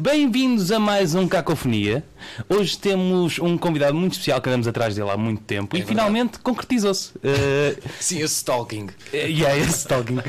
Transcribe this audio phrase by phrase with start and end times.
[0.00, 2.04] Bem-vindos a mais um Cacofonia.
[2.48, 5.82] Hoje temos um convidado muito especial que andamos atrás dele há muito tempo É e
[5.82, 7.10] finalmente concretizou-se.
[7.16, 8.90] Uh, Sim, esse stalking.
[9.12, 10.18] e é esse talking.
[10.18, 10.22] Uh,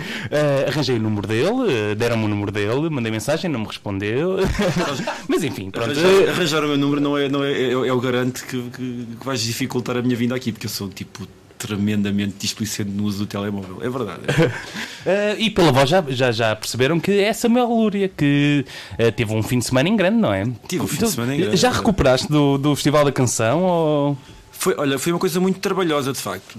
[0.68, 4.38] arranjei o número dele, uh, deram-me o número dele, mandei mensagem, não me respondeu.
[5.29, 5.92] Mas enfim, pronto.
[5.92, 9.07] Arranjar, arranjar o meu número não é, não é, é, é o garante que, que,
[9.20, 11.28] que vais dificultar a minha vinda aqui, porque eu sou tipo
[11.60, 13.78] tremendamente displicente no uso do telemóvel.
[13.82, 14.21] É verdade.
[14.32, 19.33] Uh, e pela voz já, já, já perceberam que é Samuel Lúria, que uh, teve
[19.33, 20.47] um fim de semana em grande, não é?
[20.68, 21.57] Tive um fim de semana em grande.
[21.57, 23.64] Já recuperaste do, do Festival da Canção?
[23.64, 24.18] Ou...
[24.52, 26.57] Foi, olha, foi uma coisa muito trabalhosa, de facto.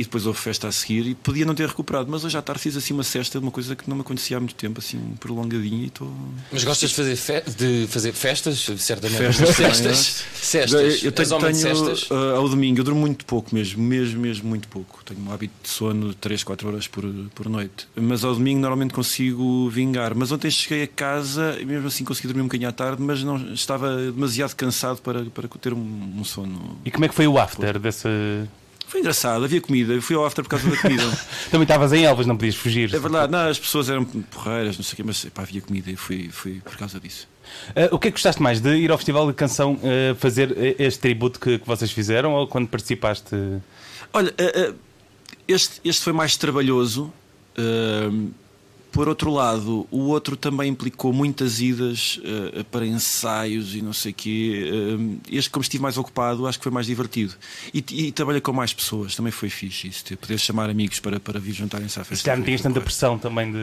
[0.00, 2.62] E depois houve festa a seguir e podia não ter recuperado, mas hoje à tarde
[2.62, 4.98] fiz assim uma cesta de uma coisa que não me acontecia há muito tempo, assim,
[5.20, 6.10] prolongadinho e estou.
[6.50, 8.66] Mas gostas de fazer, fe de fazer festas?
[8.78, 9.20] Certamente.
[9.20, 10.24] Festas, Cestas.
[10.32, 11.02] Cestas.
[11.04, 12.10] Eu tenho, tenho cestas?
[12.10, 15.04] uh, ao domingo, eu durmo muito pouco mesmo, mesmo, mesmo muito pouco.
[15.04, 17.86] Tenho um hábito de sono 3, 4 horas por, por noite.
[17.94, 20.14] Mas ao domingo normalmente consigo vingar.
[20.14, 23.22] Mas ontem cheguei a casa e mesmo assim consegui dormir um bocadinho à tarde, mas
[23.22, 26.78] não estava demasiado cansado para, para ter um, um sono.
[26.86, 28.08] E como é que foi o after dessa.
[28.90, 31.04] Foi engraçado, havia comida, eu fui ao after por causa da comida.
[31.48, 32.92] Também estavas em Elvas, não podias fugir.
[32.92, 35.94] é verdade, não, as pessoas eram porreiras, não sei o quê, mas havia comida e
[35.94, 37.28] fui, fui por causa disso.
[37.68, 40.74] Uh, o que é que gostaste mais de ir ao Festival de Canção uh, fazer
[40.76, 43.32] este tributo que, que vocês fizeram ou quando participaste?
[44.12, 44.74] Olha, uh,
[45.46, 47.12] este, este foi mais trabalhoso.
[48.92, 54.12] Por outro lado, o outro também implicou muitas idas uh, para ensaios e não sei
[54.12, 54.70] o quê.
[54.98, 57.34] Uh, este, como estive mais ocupado, acho que foi mais divertido.
[57.72, 60.04] E, e trabalhei com mais pessoas, também foi fixe isso.
[60.04, 62.24] Ter, poder chamar amigos para, para vir juntarem-se à Se festa.
[62.24, 63.58] calhar não tinhas tanta pressão também de.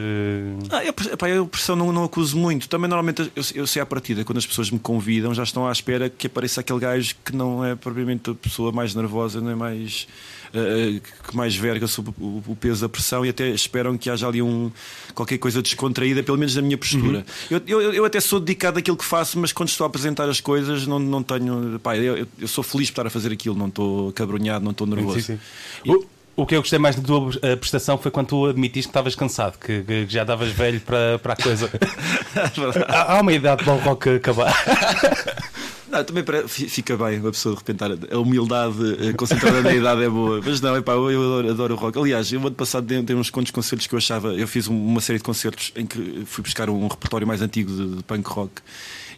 [0.70, 2.68] Ah, eu, epá, eu pressão não, não acuso muito.
[2.68, 5.72] Também normalmente eu, eu sei à partida, quando as pessoas me convidam, já estão à
[5.72, 10.06] espera que apareça aquele gajo que não é propriamente a pessoa mais nervosa, nem mais
[10.08, 14.40] eh, que mais verga sob o, peso da pressão e até esperam que haja ali
[14.40, 14.70] um
[15.14, 17.24] qualquer coisa descontraída, pelo menos na minha postura.
[17.50, 20.40] Eu, eu, eu até sou dedicado àquilo que faço, mas quando estou a apresentar as
[20.40, 21.78] coisas, não, não tenho.
[21.80, 24.86] Pá, eu, eu sou feliz por estar a fazer aquilo, não estou cabrunhado, não estou
[24.86, 25.20] nervoso.
[25.20, 25.38] Sim,
[25.84, 25.90] sim.
[25.90, 26.04] O,
[26.38, 29.16] o que eu gostei mais da tua uh, prestação foi quando tu admitiste que estavas
[29.16, 31.68] cansado, que, que já estavas velho para, para a coisa.
[32.86, 34.54] há, há uma idade para o rock acabar.
[35.90, 38.76] Não, também fica bem uma pessoa de repente a humildade
[39.08, 40.38] eh, concentrada na idade é boa.
[40.44, 41.98] Mas não, epá, eu, adoro, adoro o rock.
[41.98, 44.34] Aliás, eu ano passado dei, dei uns contos concertos que eu achava.
[44.34, 47.72] Eu fiz um- uma série de concertos em que fui buscar um repertório mais antigo
[47.72, 48.52] de, de punk rock.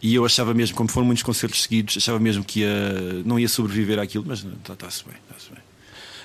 [0.01, 2.69] E eu achava mesmo, como foram muitos concertos seguidos, achava mesmo que ia,
[3.25, 5.60] não ia sobreviver àquilo, mas está-se bem, está-se bem.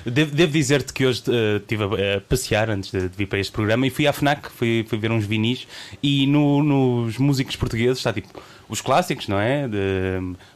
[0.05, 3.39] Devo, devo dizer-te que hoje uh, estive a, a passear antes de, de vir para
[3.39, 5.67] este programa e fui à FNAC, fui, fui ver uns vinis
[6.03, 8.29] e no- nos músicos portugueses está tipo
[8.67, 9.67] os clássicos, não é?
[9.67, 9.77] De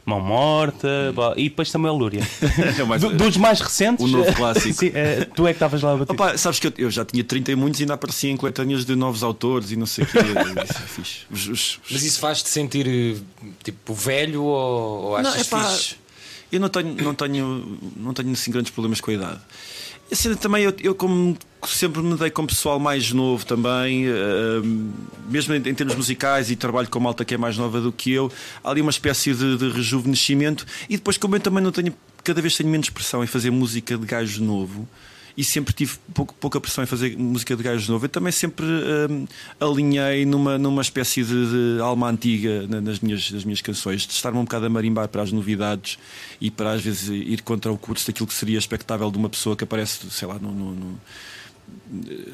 [0.04, 2.22] Mão Morta blá, e depois Samuel Lúria.
[2.78, 4.74] É mais- Do- dos mais recentes, o novo clássico.
[4.78, 6.12] Sim, eh, tu é que estavas lá a bater.
[6.12, 8.84] Opa, sabes que eu, eu já tinha 30 e muitos e ainda aparecia em coletâneas
[8.84, 10.18] de novos autores e não sei o quê.
[10.90, 13.20] É Mas isso faz-te sentir eh,
[13.62, 15.96] tipo velho ou, ou achas epá, fixe?
[16.52, 19.40] Eu não tenho, não tenho, não tenho assim grandes problemas com a idade.
[20.10, 21.38] Assim, também eu, eu como
[21.68, 24.60] sempre me dei com pessoal mais novo também, eh,
[25.28, 28.12] mesmo em, em termos musicais e trabalho com malta que é mais nova do que
[28.12, 28.32] eu,
[28.64, 30.66] há ali uma espécie de, de rejuvenescimento.
[30.88, 31.94] E depois, como eu também não tenho,
[32.24, 34.88] cada vez tenho menos pressão em fazer música de gajo novo.
[35.36, 38.04] E sempre tive pouco- pouca pressão em fazer música de gajo novo.
[38.04, 39.26] Eu também sempre hum,
[39.58, 44.12] alinhei numa, numa espécie de, de alma antiga na- nas minhas, nas minhas canções, de
[44.12, 45.98] estar-me um bocado a marimbar para as novidades
[46.40, 49.56] e para às vezes ir contra o curso daquilo que seria expectável de uma pessoa
[49.56, 50.94] que aparece, sei lá, num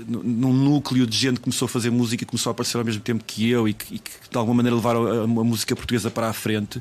[0.08, 3.00] num núcleo de gente que começou a fazer música e começou a aparecer ao mesmo
[3.00, 6.10] tempo que eu e que, e que, de alguma maneira levaram a, a música portuguesa
[6.10, 6.80] para a frente.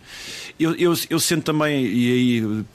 [0.59, 2.65] Eu, eu, eu sento também, e aí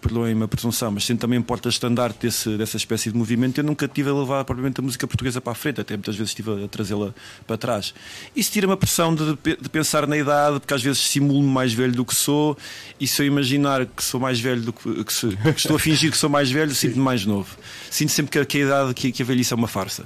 [0.00, 3.58] perdoem-me a presunção, mas sento também porta estandarte desse, dessa espécie de movimento.
[3.58, 6.30] Eu nunca tive a levar propriamente a música portuguesa para a frente, até muitas vezes
[6.30, 7.14] estive a trazê-la
[7.46, 7.94] para trás.
[8.34, 11.92] Isso tira-me a pressão de, de pensar na idade, porque às vezes simulo-me mais velho
[11.92, 12.56] do que sou,
[13.00, 15.78] e se eu imaginar que sou mais velho do que, que, se- que estou a
[15.78, 17.56] fingir que sou mais velho, sinto-me mais novo.
[17.90, 20.04] Sinto sempre que, a- que a idade, que, que a velhice é uma farsa.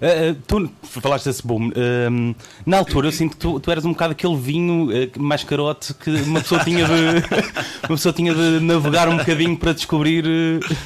[0.00, 1.70] Uh, uh, tu falaste desse boom.
[1.76, 2.34] Um,
[2.64, 5.92] na altura eu sinto que tu, tu eras um bocado aquele vinho uh, mais carote
[5.94, 6.92] que uma pessoa tinha de
[7.86, 10.76] uma pessoa tinha de navegar um bocadinho para descobrir uh,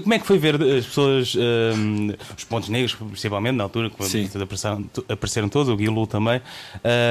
[0.00, 4.42] como, é que foi ver as pessoas, um, os pontos negros, principalmente na altura, quando
[4.42, 6.40] apareceram, apareceram todos, o Guilu também.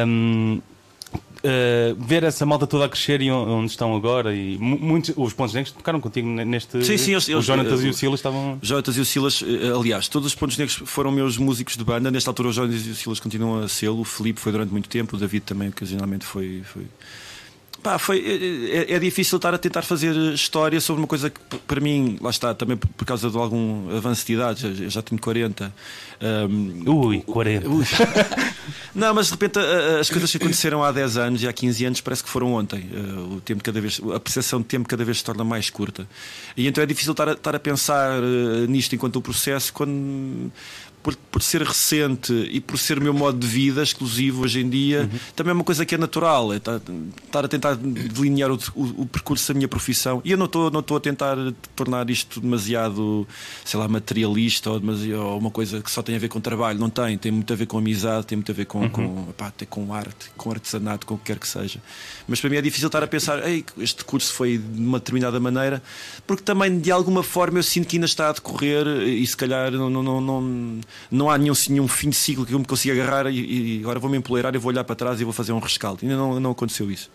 [0.07, 0.62] Um,
[1.43, 5.13] uh, ver essa malta toda a crescer e on- onde estão agora e mu- muitos
[5.15, 8.19] os pontos negros tocaram contigo neste Sim, sim, eles- o eles- Jonatas e o Silas
[8.19, 11.83] estavam Jonatas e o Silas, eh, aliás, todos os Pontos Negros foram meus músicos de
[11.83, 12.09] banda.
[12.11, 13.89] Nesta altura, o Jonatas e o Silas continuam a ser.
[13.89, 16.83] O Felipe foi durante muito tempo, o David também, ocasionalmente, foi, foi,
[17.83, 18.19] Pá, foi,
[18.72, 22.30] é, é, difícil estar a tentar fazer história sobre uma coisa que, para mim, lá
[22.30, 25.74] está, também por causa de algum avanço de idade, já, já tenho 40.
[26.22, 27.68] Um, Ui, 40.
[27.68, 27.83] Ui.
[28.94, 29.57] Não, mas de repente
[30.00, 32.88] as coisas que aconteceram há 10 anos e há 15 anos parece que foram ontem.
[32.94, 36.07] Uh, o tempo cada vez, a percepção de tempo cada vez se torna mais curta.
[36.56, 40.51] E então é difícil estar a, estar a pensar uh, nisto enquanto o processo quando
[41.03, 44.69] por, por ser recente e por ser o meu modo de vida exclusivo hoje em
[44.69, 45.19] dia, uhum.
[45.36, 46.80] também é uma coisa que é natural, é estar,
[47.25, 50.21] estar a tentar delinear o, o, o, percurso da minha profissão.
[50.24, 51.36] E eu não estou não a tentar
[51.75, 53.27] tornar isto demasiado,
[53.65, 54.81] sei lá, materialista ou,
[55.18, 56.80] ou, uma coisa que só tem a ver com trabalho.
[56.80, 58.89] Não tem, tem muito a ver com amizade, tem muito a ver com, uhum.
[58.89, 59.33] com,
[59.69, 61.81] com arte, com artesanato, com o que quer que seja.
[62.27, 65.39] Mas para mim é difícil estar a pensar, Ei, este curso foi de uma determinada
[65.39, 65.81] maneira,
[66.27, 69.71] porque também de alguma forma eu sinto que ainda está a decorrer e se calhar
[69.71, 73.29] não, não, não, não há nenhum, nenhum fim de ciclo que eu me consiga agarrar
[73.29, 75.99] e, e agora vou-me empoleirar e vou olhar para trás e vou fazer um rescaldo.
[76.03, 77.09] Ainda não, não aconteceu isso.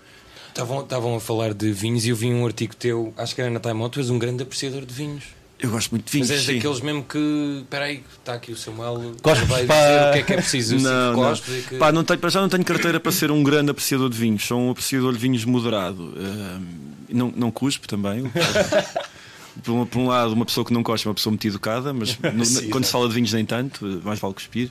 [0.48, 3.50] Estavam, estavam a falar de vinhos e eu vi um artigo teu, acho que era
[3.50, 5.24] na Time Out, tu és um grande apreciador de vinhos.
[5.58, 6.28] Eu gosto muito de vinhos.
[6.28, 6.54] Mas és sim.
[6.56, 7.60] daqueles mesmo que.
[7.62, 9.14] Espera aí, está aqui o Samuel.
[9.22, 10.78] Gosto vai dizer o que é que é preciso.
[10.78, 11.34] Não, não.
[11.34, 11.76] Que...
[11.76, 14.46] Pá, não tenho, para já não tenho carteira para ser um grande apreciador de vinhos.
[14.46, 16.02] Sou um apreciador de vinhos moderado.
[16.02, 16.62] Uh,
[17.08, 18.30] não, não cuspo também.
[19.62, 21.92] por um, por um, lado, uma pessoa que não gosta é uma pessoa muito educada,
[21.92, 24.70] mas no, Sim, quando se fala de vinhos, nem tanto, mais vale cuspir.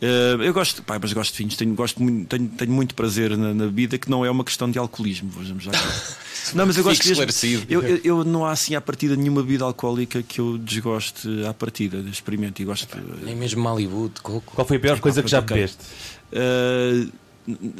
[0.00, 3.36] Uh, eu gosto, pá, mas gosto de vinhos, tenho, gosto muito, tenho, tenho muito prazer
[3.36, 5.72] na, na, bebida, que não é uma questão de alcoolismo, vamos já
[6.54, 7.22] Não, mas eu gosto mesmo,
[7.68, 11.52] eu, eu, eu, não há assim à partida nenhuma bebida alcoólica que eu desgoste à
[11.52, 12.88] partida, experimento e gosto.
[13.22, 14.54] Nem mesmo Malibu de coco.
[14.54, 15.84] Qual foi a pior é, coisa que já bebeste?
[16.32, 17.12] Uh,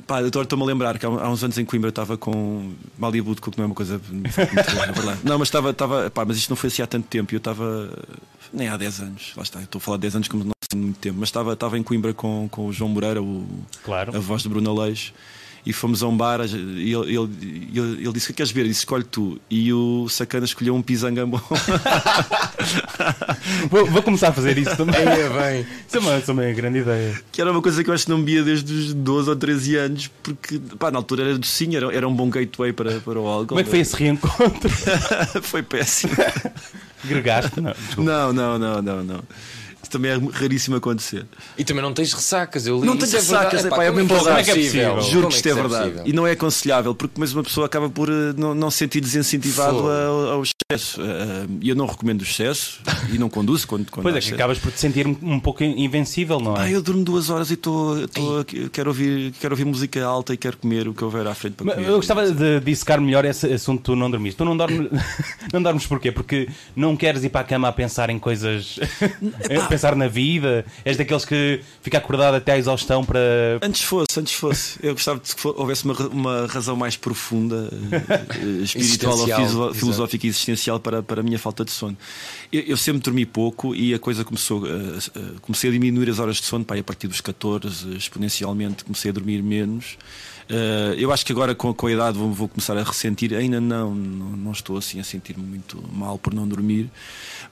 [0.06, 3.40] Pá, eu estou-me a lembrar que há uns anos em Coimbra estava com Malibu de
[3.40, 5.18] Coco, não é uma coisa muito boa, é.
[5.24, 7.34] Não, mas estava, estava pá, mas isto não foi assim há tanto tempo.
[7.34, 7.90] Eu estava
[8.52, 10.80] nem há 10 anos, lá está, estou a falar de 10 anos como não sei
[10.80, 13.46] muito tempo, mas estava, estava em Coimbra com, com o João Moreira, o,
[13.84, 14.16] claro.
[14.16, 15.12] a voz de Bruno Leix
[15.64, 18.62] e fomos a um bar e ele, ele, ele, ele disse: O que queres ver?
[18.62, 19.40] Eu disse: Escolhe tu.
[19.50, 21.40] E o sacana escolheu um pisangambon.
[23.70, 25.00] vou, vou, começar a fazer isso também.
[25.00, 25.66] É, bem.
[25.86, 27.20] Isso é uma, isso é uma grande ideia.
[27.30, 29.76] Que era uma coisa que eu acho que não via desde os 12 ou 13
[29.76, 33.26] anos, porque pá, na altura era docinho, era, era um bom gateway para, para o
[33.26, 33.48] álcool.
[33.48, 34.70] Como é que foi esse reencontro?
[35.42, 36.14] foi péssimo.
[37.04, 37.60] Gregaste?
[37.60, 39.20] Não, não, não, não, não, não
[39.88, 41.26] também é raríssimo acontecer.
[41.56, 44.08] E também não tens ressacas, eu li Não tens é ressacas, é, pá, é mesmo
[44.16, 45.00] Como é que é possível?
[45.02, 46.02] Juro que isto é, é verdade.
[46.04, 49.00] E não é aconselhável, porque mas uma pessoa acaba por eh, não, não se sentir
[49.00, 51.00] desincentivado ao, ao excesso.
[51.00, 52.80] Eh, e eu não recomendo o excesso
[53.12, 56.40] e não conduzo quando, quando Pois é, que acabas por te sentir um, pouco invencível,
[56.40, 56.60] não é?
[56.60, 57.96] Ah, eu durmo duas horas e estou.
[58.72, 61.66] Quero ouvir, quero ouvir música alta e quero comer o que houver à frente para
[61.66, 61.88] mas comer.
[61.88, 64.36] Eu gostava de dissecar melhor esse assunto tu não dormiste.
[64.36, 64.88] Tu não dormes,
[65.52, 66.12] não dormes porquê?
[66.12, 68.78] Porque não queres ir para a cama a pensar em coisas.
[69.70, 73.20] Pensar na vida És daqueles que fica acordado até à exaustão para.
[73.62, 74.78] Antes fosse, antes fosse.
[74.82, 80.28] Eu gostava de que houvesse uma, uma razão mais profunda, eh, espiritual ou filosófica e
[80.28, 81.96] existencial para, para a minha falta de sono.
[82.52, 84.62] Eu, eu sempre dormi pouco e a coisa começou.
[84.62, 88.84] Uh, uh, comecei a diminuir as horas de sono, pá, a partir dos 14, exponencialmente,
[88.84, 89.96] comecei a dormir menos.
[90.50, 93.32] Uh, eu acho que agora com, com a idade vou, vou, começar a ressentir.
[93.34, 96.90] Ainda não, não, não estou assim a sentir-me muito mal por não dormir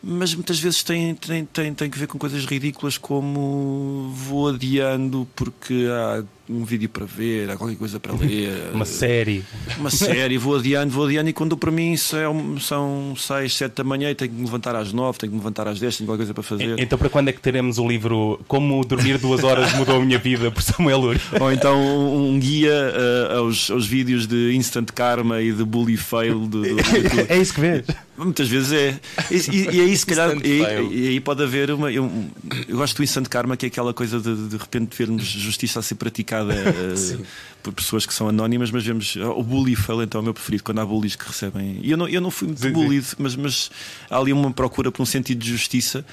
[0.03, 5.27] mas muitas vezes tem, tem, tem, tem que ver com coisas ridículas como vou adiando
[5.35, 8.71] porque há um vídeo para ver, há qualquer coisa para ler.
[8.73, 9.45] Uma série.
[9.77, 13.85] Uma série, vou adiando, vou adiando, e quando para mim são, são 6, 7 da
[13.85, 16.09] manhã e tenho que me levantar às 9, tenho que me levantar às 10, tenho
[16.09, 16.79] qualquer coisa para fazer.
[16.79, 20.19] Então, para quando é que teremos o livro Como Dormir Duas Horas Mudou a Minha
[20.19, 21.21] Vida, por Samuel Uri?
[21.41, 26.41] Ou então um guia uh, aos, aos vídeos de Instant Karma e de Bully Fail.
[26.41, 27.85] Do, do, do, é isso que vês?
[28.17, 29.01] Muitas vezes é.
[29.31, 31.91] E, e aí, se calhar, e, e, aí pode haver uma.
[31.93, 32.11] Eu,
[32.67, 35.83] eu, gosto do Instant Karma, que é aquela coisa de de repente vermos justiça a
[35.83, 37.27] ser praticada uh,
[37.63, 39.17] por pessoas que são anónimas, mas vemos.
[39.17, 41.81] O bully fail, então, é o meu preferido, quando há bullies que recebem.
[41.83, 43.71] E eu não, eu não fui muito bullied, mas, mas
[44.11, 46.05] há ali uma procura por um sentido de justiça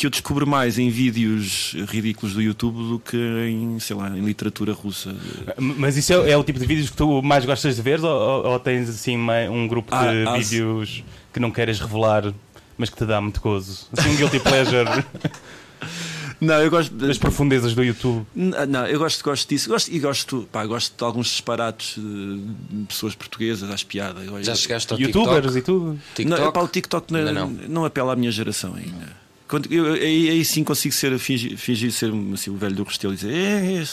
[0.00, 4.24] que eu descubro mais em vídeos ridículos do YouTube do que em, sei lá, em
[4.24, 5.14] literatura russa.
[5.58, 8.46] Mas isso é, é o tipo de vídeos que tu mais gostas de ver ou,
[8.46, 9.18] ou tens assim
[9.50, 12.32] um grupo de ah, vídeos que não queres revelar,
[12.78, 13.88] mas que te dá muito gozo?
[13.92, 14.88] Assim um guilty pleasure.
[16.40, 18.26] Não, eu gosto das profundezas do YouTube.
[18.34, 19.68] Não, eu gosto, gosto disso.
[19.68, 24.24] Gosto, e gosto, pá, gosto de alguns disparates de pessoas portuguesas às piadas.
[24.46, 26.00] Já chegaste ao Youtubers e tudo?
[26.14, 26.40] TikTok?
[26.40, 27.50] Não, pá, o TikTok não, não.
[27.50, 29.20] não apela à minha geração ainda.
[29.50, 33.12] Quando, eu, aí, aí, sim consigo ser, fingir, fingir ser assim, o velho do Restelo
[33.14, 33.84] e dizer é, é,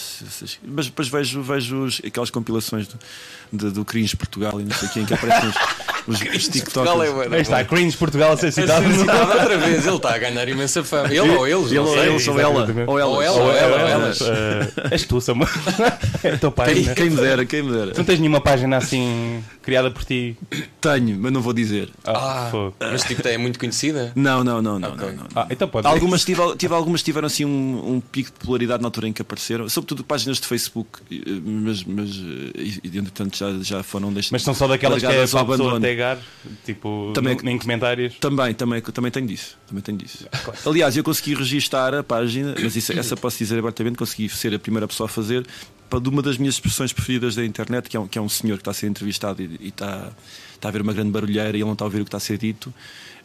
[0.64, 3.00] mas depois vejo, vejo aquelas compilações do,
[3.52, 5.50] do, do Cringe Portugal e não sei quem que aparecem
[6.08, 7.12] Os, os é TikTokers.
[7.14, 7.64] bué da Aí está.
[7.66, 8.86] Cringe Portugal a ser A citado.
[8.88, 11.08] outra vez, ele está a ganhar imensa fama.
[11.10, 12.08] Ele ou eles, Ele não ou sei.
[12.10, 12.74] eles, ou ela.
[12.88, 13.26] Ou Ou elas.
[13.26, 14.22] ela, ou ela, ou elas.
[14.22, 15.50] Eh, és tu, Samuel.
[16.24, 16.94] É pai, Quem, né?
[16.96, 17.92] quem me dera, quem me dera.
[17.92, 20.38] Tu não tens nenhuma página assim criada por ti?
[20.80, 21.90] Tenho, mas não vou dizer.
[22.06, 24.14] Ah, Ah, mas tipo, é muito conhecida.
[24.16, 24.94] Não, não, não, não.
[24.94, 25.08] Ok.
[25.08, 25.28] não, não.
[25.36, 25.86] Ah, então pode.
[25.86, 29.22] Algumas, tive, tive, algumas tiveram assim um, um pico de popularidade na altura em que
[29.22, 31.00] apareceram, sobretudo páginas de Facebook,
[31.44, 34.32] mas, mas eh, e, e, entretanto já, já foram deixadas.
[34.32, 36.18] Mas são só daquelas que é para a pessoa tagar,
[36.66, 38.16] tipo, Também- no- em comentários.
[38.20, 39.58] Também, também, também tenho disso.
[39.68, 40.26] Também tenho disso.
[40.66, 44.60] Aliás, eu consegui registar a página, mas isso, essa posso dizer abertamente, consegui ser a
[44.60, 45.46] primeira pessoa a fazer
[46.02, 48.56] de uma das minhas expressões preferidas da internet, que é um, que é um senhor
[48.56, 50.12] que está a ser entrevistado e, e está,
[50.54, 52.18] está a ver uma grande barulheira e ele não está a ouvir o que está
[52.18, 52.74] a ser dito.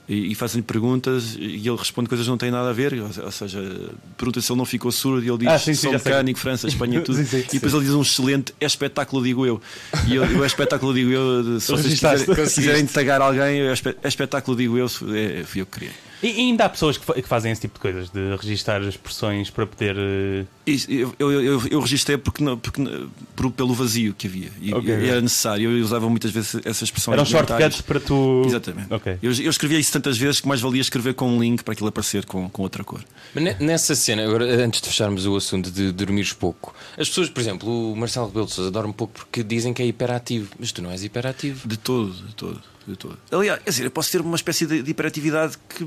[0.09, 3.31] E, e fazem-lhe perguntas e ele responde coisas que não têm nada a ver, ou,
[3.31, 3.61] seja,
[4.17, 5.93] pergunta se ele não ficou surdo e ele diz Ah, sim, sim, sei.
[5.93, 7.19] mecânico, França, Espanha e tudo.
[7.19, 9.61] Sim, sim, e depois ele diz um excelente é espetáculo, digo eu.
[10.09, 11.61] E eu, eu é espetáculo, digo eu.
[11.61, 14.87] Se vocês quiserem, se quiserem tagar alguém, é espe- espetáculo, digo eu.
[15.15, 15.93] É, fui eu que criei.
[16.23, 18.81] E, e ainda há pessoas que, fa- que fazem esse tipo de coisas, de registar
[18.81, 19.97] as expressões para poder.
[19.99, 24.27] eh, Isso, eu, eu, eu, eu registrei porque, não, porque não- por- pelo vazio que
[24.27, 24.51] havia.
[24.61, 24.89] E, Ok.
[24.95, 25.71] e era necessário.
[25.77, 27.13] Eu usava muitas vezes essa expressão.
[27.13, 28.43] Eram shortcuts para tu.
[28.47, 28.93] Exatamente.
[28.93, 29.19] Ok.
[29.23, 31.89] Eu, eu escrevia isso tantas vezes que mais valia escrever com um link para aquilo
[31.89, 33.03] aparecer com, com outra cor.
[33.35, 37.29] Mas ne- nessa cena, agora, antes de fecharmos o assunto de dormires pouco, as pessoas,
[37.31, 40.71] por exemplo, o Marcelo Rebelo de Sousa dorme pouco porque dizem que é hiperativo, mas
[40.73, 41.67] tu não és hiperativo.
[41.67, 42.61] De todo, de todo.
[42.87, 43.17] De todo.
[43.31, 45.85] Aliás, quer dizer, eu posso ter uma espécie de, de hiperatividade que,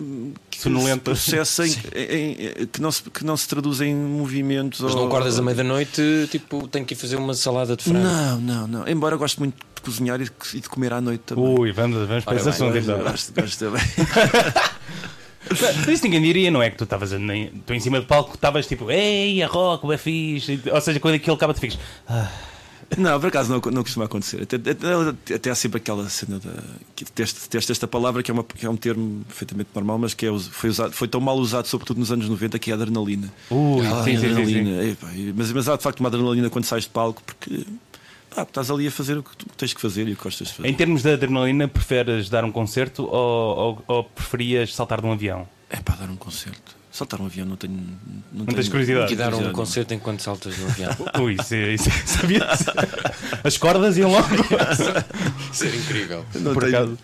[0.49, 2.31] que se processa em, em-
[2.63, 4.79] em- que, não se, que não se traduz em movimentos.
[4.79, 7.75] Mas ou- não acordas à meia da noite, tipo, tenho que ir fazer uma salada
[7.75, 7.99] de frango.
[7.99, 8.87] Não, não, não.
[8.87, 11.43] Embora eu goste muito de cozinhar e de, e de comer à noite também.
[11.59, 12.99] Ui, vamos, vamos para esse assunto então.
[12.99, 13.81] gosto, gosto também.
[15.49, 16.71] Mas isso ninguém diria, não é?
[16.71, 20.59] Que tu estavas em cima do palco, estavas tipo, ei, a rock, é fixe.
[20.71, 21.77] Ou seja, quando aquilo acaba, tu ficas.
[22.07, 22.31] "Ah."
[22.97, 24.43] Não, por acaso não, não costuma acontecer.
[24.43, 26.51] Até, até, até há sempre aquela cena da.
[26.95, 30.13] que Detesto, detesto esta palavra que é, uma, que é um termo perfeitamente normal, mas
[30.13, 32.77] que é, foi, usado, foi tão mal usado, sobretudo nos anos 90, que é a
[32.77, 33.33] adrenalina.
[33.49, 34.31] Ui, Ah, sim, sim, sim, sim.
[34.31, 34.97] adrenalina.
[35.35, 37.65] Mas, mas há de facto uma adrenalina quando sais de palco, porque
[38.37, 40.53] estás ali a fazer o que tu tens que fazer e o que gostas de
[40.53, 40.67] fazer.
[40.69, 45.11] Em termos de adrenalina, preferes dar um concerto ou, ou, ou preferias saltar de um
[45.11, 45.47] avião?
[45.69, 46.74] É para dar um concerto.
[46.95, 47.77] Saltar um avião não tenho.
[48.31, 49.11] Não, tens tenho- curiosidade?
[49.11, 50.91] E dar um concerto enquanto saltas no avião.
[51.21, 52.47] Ui, isso, isso, sabia
[53.43, 54.27] As cordas iam logo.
[55.61, 56.25] Era incrível.
[56.35, 56.97] Não Por tenho-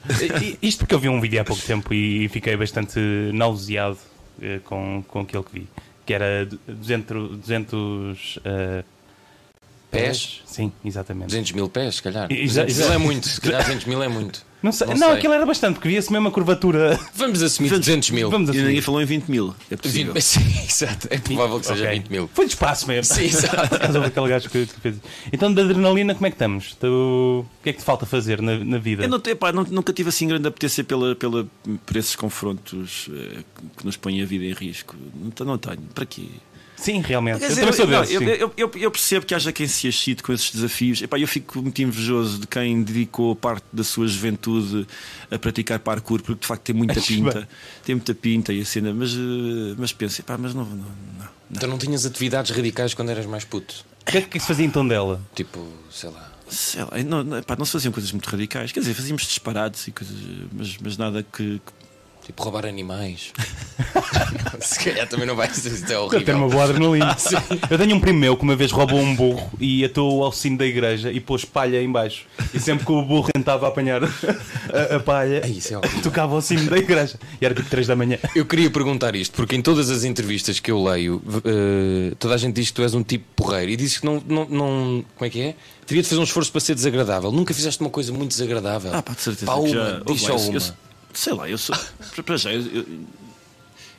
[0.61, 2.99] Isto porque eu vi um vídeo há pouco tempo e fiquei bastante
[3.33, 3.97] nauseado
[4.41, 5.67] eh, com, com aquilo que vi.
[6.05, 8.83] Que era 200, 200 eh,
[9.91, 10.41] Pés?
[10.45, 11.27] Sim, exatamente.
[11.27, 12.31] 200 mil pés, se calhar.
[12.31, 14.45] E- 200 exa- mil é muito, se calhar 200 mil é muito.
[14.63, 15.17] Não, sei, Não não, sei.
[15.17, 16.99] aquilo era bastante, porque via-se mesmo a curvatura.
[17.15, 18.29] Vamos assumir 200 mil.
[18.29, 18.67] Vamos E assumir.
[18.67, 19.55] ninguém falou em 20 mil.
[19.71, 20.13] É possível.
[20.13, 21.07] 20, sim, exato.
[21.09, 21.99] É provável que seja Ok.
[21.99, 22.29] 20 mil.
[22.31, 23.13] Foi de espaço mesmo.
[23.15, 23.77] Sim, exato.
[23.99, 24.95] Daquele gajo que, fez.
[25.33, 26.75] Então, da adrenalina, como é que estamos?
[26.75, 29.03] Tu- O que é que te falta fazer na, na vida?
[29.03, 31.47] Eu não, te- epá, não- nunca tive assim grande apetência pela, pela,
[31.85, 33.39] por esses confrontos eh,
[33.77, 34.95] que nos põem a vida em risco.
[35.39, 35.79] Não, não tenho.
[35.95, 36.25] Para quê?
[36.81, 37.39] Sim, realmente.
[37.39, 38.17] Quer dizer, também sou eu, não, desses.
[38.17, 38.25] sim.
[38.25, 41.01] eu- eu- eu percebo que haja quem se excite com esses desafios.
[41.01, 44.87] Epá, eu fico muito invejoso de quem dedicou parte da sua juventude
[45.29, 47.47] a praticar parkour, porque de facto tem muita pinta.
[47.85, 50.85] Tem muita pinta e a cena, mas, eh, mas penso, epá, mas não, não, não,
[51.19, 51.27] não.
[51.51, 53.85] Então não tinhas atividades radicais quando eras mais puto?
[54.01, 55.21] O que é que se fazia então dela?
[55.35, 56.31] Tipo, sei lá.
[56.49, 58.71] Sei lá, não, não, epá, não se faziam coisas muito radicais.
[58.71, 60.15] Quer dizer, fazíamos disparados e coisas,
[60.51, 61.71] mas, mas nada que, que
[62.31, 63.33] Tipo roubar animais.
[64.61, 65.71] Se calhar também não vai ser.
[65.71, 66.49] Isso é Eu tenho uma horrível.
[66.49, 67.17] boa adrenalina.
[67.69, 70.57] eu tenho um primo meu que uma vez roubou um burro e atou ao sino
[70.57, 72.25] da igreja e pôs palha em baixo.
[72.53, 75.81] E sempre que o burro tentava apanhar a, a palha, é horrível.
[76.03, 77.19] tocava ao sino da igreja.
[77.41, 78.17] E era tipo 3 da manhã.
[78.35, 82.37] Eu queria perguntar isto, porque em todas as entrevistas que eu leio, eh, toda a
[82.37, 85.05] gente diz que tu és um tipo porreiro e dizes que não, não, não.
[85.17, 85.55] Como é que é?
[85.85, 87.31] Teria de fazer um esforço para ser desagradável.
[87.31, 88.91] Nunca fizeste uma coisa muito desagradável.
[88.93, 89.45] Ah, pá, de certeza.
[89.47, 90.57] Pá, que uma, já, diz Ouve só lá, eu- uma.
[90.59, 91.75] eu- sei lá, eu sou.
[92.25, 92.85] para- já, eu, eu,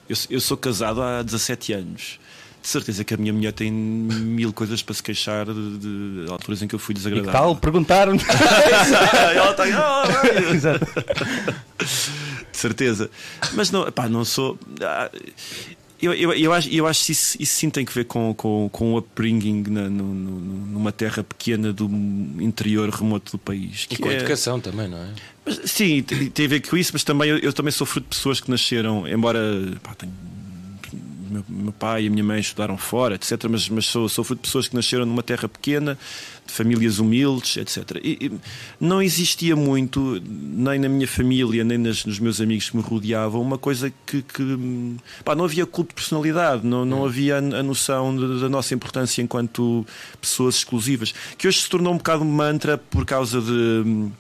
[0.09, 2.19] eu sou- eu sou casado há 17 anos.
[2.63, 6.63] De certeza que a minha mulher tem mil coisas para se queixar de, de alturas
[6.63, 7.33] em que eu fui E desagradável.
[7.33, 7.57] tal?
[7.57, 8.21] Perguntaram-me.
[9.35, 9.73] Ela tem.
[9.73, 10.05] "Ah,
[10.55, 10.87] Exato.
[12.53, 13.11] de certeza.
[13.55, 14.57] Mas não, pá, não sou.
[16.03, 18.69] Eu, eu, eu, acho, eu acho que isso, isso sim tem que ver com, com,
[18.73, 21.85] com o upbringing na, no- no- numa terra pequena do
[22.41, 23.87] interior remoto do país.
[23.89, 25.11] E com a é- educação também, não é?
[25.47, 28.09] Mas, sim, tem tem a ver com isso, mas também eu, eu também sou fruto
[28.11, 29.39] de pessoas que nasceram, embora
[29.83, 30.13] pá, tenho,
[31.31, 33.45] meu, meu pai e a minha mãe estudaram fora, etc.
[33.49, 35.97] Mas, mas sou, sou fruto de pessoas que nasceram numa terra pequena,
[36.47, 37.99] de famílias humildes, etc.
[38.03, 38.33] E, e
[38.81, 43.41] não existia muito, nem na minha família, nem nas- nos meus amigos que me rodeavam,
[43.41, 44.23] uma coisa que.
[44.23, 48.49] que pá, não havia culto de personalidade, não, não havia a, a noção de- da
[48.49, 49.87] nossa importância enquanto
[50.21, 54.11] pessoas exclusivas, que hoje se tornou um bocado mantra por causa de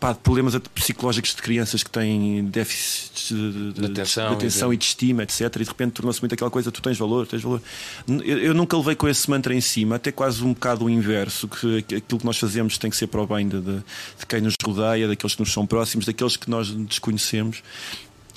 [0.00, 4.76] pá, de problemas psicológicos de crianças que têm déficits de, de, atenção, de atenção e
[4.76, 5.40] de estima, etc.
[5.40, 7.60] E de repente tornou-se muito aquela coisa: tu tens valor, tens valor.
[8.08, 11.46] Eu, eu nunca levei com esse mantra em cima, até quase um bocado o inverso,
[11.46, 14.40] que aquilo que nós fazemos tem que ser para o bem de, de, de quem
[14.40, 17.62] nos rodeia, daqueles que nos são próximos, daqueles que nós desconhecemos.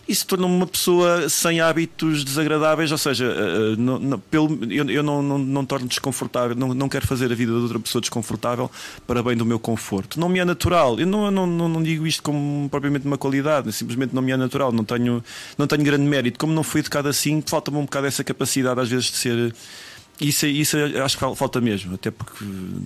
[0.05, 4.89] Isso torna-me uma pessoa sem hábitos desagradáveis, ou seja, eh, eh, não, não- pelo, eu,
[4.89, 8.01] eu não, não, não torno desconfortável, não, não quero fazer a vida de outra pessoa
[8.01, 8.69] desconfortável
[9.07, 10.19] para bem do meu conforto.
[10.19, 10.99] Não me é natural.
[10.99, 14.73] Eu não, não, não, digo isto como propriamente uma qualidade, simplesmente não me é natural.
[14.73, 15.23] Não tenho,
[15.57, 16.37] não tenho grande mérito.
[16.37, 19.55] Como não fui educado assim, falta-me um bocado essa capacidade, às vezes, de ser.
[20.19, 22.43] Isso, isso acho que fal- falta mesmo, até porque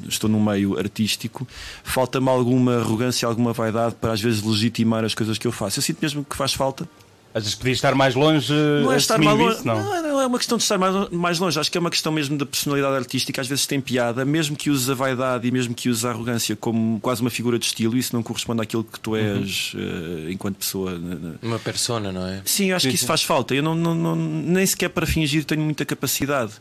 [0.07, 1.47] estou num meio artístico,
[1.83, 5.79] falta-me alguma arrogância, alguma vaidade para às vezes legitimar as coisas que eu faço.
[5.79, 6.87] Eu sinto mesmo que faz falta.
[7.37, 8.51] Às vezes podias estar mais longe
[8.83, 9.83] Não é estar mais longe, não.
[9.83, 12.11] não, não é uma questão de estar mais, mais longe, acho que é uma questão
[12.11, 13.39] mesmo da personalidade artística.
[13.39, 16.55] Às vezes tem piada, mesmo que uses a vaidade e mesmo que uses a arrogância
[16.55, 20.55] como quase uma figura de estilo, isso não corresponde àquilo que tu és eh, enquanto
[20.57, 20.97] pessoa.
[20.97, 21.33] né, né.
[21.41, 22.41] Uma persona, não é?
[22.45, 23.53] Sim, eu acho que isso faz falta.
[23.53, 26.53] Eu não, não- não- nem sequer para fingir tenho muita capacidade.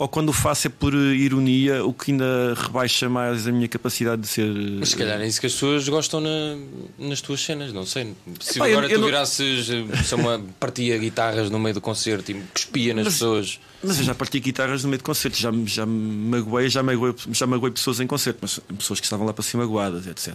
[0.00, 3.68] Ou quando o faço é por eh, ironia, o que ainda rebaixa mais a minha
[3.68, 4.46] capacidade de ser.
[4.46, 6.56] eh, Mas se calhar é isso que as pessoas gostam na-
[6.98, 8.14] nas tuas cenas, não sei.
[8.40, 11.74] Se Epá, eu- agora eu tu não- virasses, eh, se uma partia guitarras no meio
[11.74, 13.60] do concerto e cuspia nas Mas- pessoas.
[13.84, 16.82] Mas eu já parti guitarras no meio de concertos, já, me- já me magoei, já
[16.82, 20.34] magoei, já magoei pessoas em concerto, mas pessoas que estavam lá para ser magoadas, etc.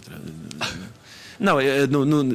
[1.38, 1.86] Não, é,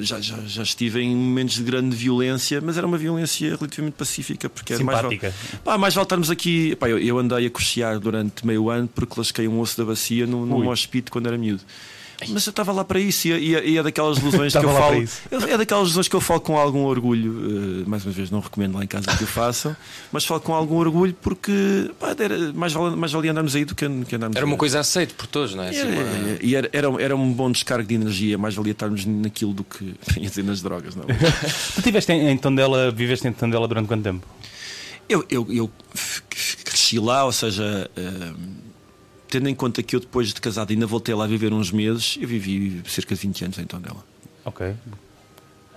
[0.02, 4.50] já, já, já estive em momentos de grande violência, mas era uma violência relativamente pacífica,
[4.50, 5.60] porque era mais vale, Simpática.
[5.64, 6.76] pá, mais vale estarmos aqui.
[6.76, 10.26] Pá, eu, eu andei a cochear durante meio ano porque lasquei um osso da bacia
[10.28, 11.64] num, num hospício quando era miúdo.
[12.30, 14.58] Mas eu estava lá para isso e, é- e, é- e é daquelas lesões que
[14.64, 15.02] eu falo.
[15.02, 15.22] isso.
[15.32, 17.82] É daquelas lesões que eu falo com algum orgulho.
[17.82, 19.76] eh, mais uma vez, não recomendo lá em casa que o façam,
[20.12, 23.74] mas falo com algum orgulho porque pá, era, mais, vale, mais valia andarmos aí do
[23.74, 24.60] que, que andarmos Era uma aí.
[24.60, 25.70] coisa aceita por todos, não é?
[25.70, 29.06] Assim, Era, uma- E era, era, era um bom descargo de energia, mais valia estarmos
[29.06, 30.96] naquilo do que ia dizer nas drogas.
[30.96, 31.06] Não?
[31.76, 34.26] Tu tiveste em, em Tondela, viveste em Tondela durante quanto tempo?
[35.10, 35.70] Eu, eu, eu
[36.64, 38.32] cresci lá, ou seja, eh,
[39.32, 42.18] tendo em conta que eu depois de casado ainda voltei lá a viver uns meses,
[42.20, 44.06] eu vivi cerca de 20 anos em Tondela.
[44.44, 44.76] Ok.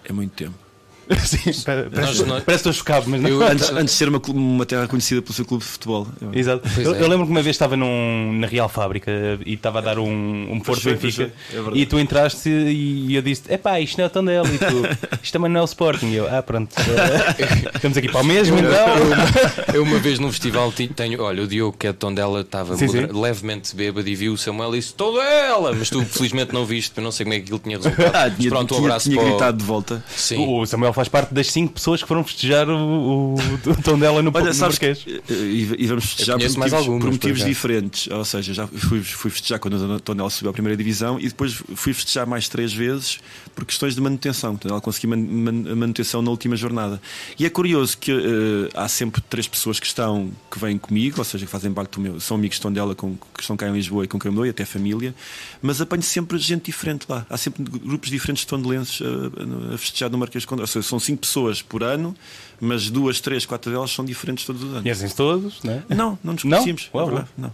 [0.04, 0.63] É muito tempo.
[1.24, 3.28] Sim, parece, Nós- nós- parece que estou chocado, mas não.
[3.30, 6.06] Eu- Antes, antes de ser uma, uma terra conhecida pelo seu clube de futebol.
[6.20, 6.68] Eu- Exato.
[6.80, 7.02] Eu, é.
[7.02, 9.10] eu lembro que uma vez estava num, na Real Fábrica
[9.44, 11.24] e estava a dar um, um Porto Benfica.
[11.52, 14.82] É e tu entraste e eu disse: Epá, isto não é o Tondela e tu,
[15.22, 16.06] isto também não é o Sporting.
[16.08, 16.74] E eu, ah, pronto,
[17.74, 18.88] estamos aqui para o mesmo Eu, então.
[18.96, 21.98] eu uma, eu uma vez num festival ti- tenho, olha, o Diogo que é de
[21.98, 23.06] Tondela estava Sim, sim.
[23.12, 27.04] levemente bêbado e viu o Samuel e disse Tondela, mas tu felizmente não viste, eu
[27.04, 28.14] não sei como é que aquilo tinha resultado.
[28.14, 30.04] Ah, Mas tinha, pronto, um tinha- abraço tinha para o- gritado de volta.
[30.16, 30.46] Sim.
[30.48, 34.30] O Samuel faz parte das 5 pessoas que foram festejar o, o, o Tondela no,
[34.34, 34.98] Olha, no sabes, Marquês.
[35.04, 37.48] que, eh, e, e vamos festejar por motivos, algumas, por por motivos acaso.
[37.48, 38.06] diferentes.
[38.08, 41.52] Ou seja, já fui, fui festejar quando a Tondela subiu à primeira divisão e depois
[41.74, 43.18] fui festejar mais três vezes
[43.54, 44.52] por questões de manutenção.
[44.52, 47.00] Portanto, ela conseguiu man, man- a manutenção na última jornada.
[47.38, 51.24] E é curioso que eh, há sempre três pessoas que estão que vêm comigo, ou
[51.24, 53.72] seja, que fazem parte do meu, são amigos de Tondela com, que estão cá em
[53.72, 55.14] Lisboa e com quem eu me dou, e até família,
[55.60, 57.26] mas apanho sempre gente diferente lá.
[57.28, 60.64] Há sempre grupos diferentes de tondelenses a, a festejar no Marquês de Condela.
[60.64, 62.14] Ou seja, são cinco pessoas por ano,
[62.60, 64.82] mas duas, três, quatro delas são diferentes todos os anos.
[64.82, 65.82] Conhecem-se todos, né?
[65.88, 66.50] Não, não nos Não?
[66.58, 66.88] conhecíamos.
[66.94, 67.52] Uau, é verdade, não.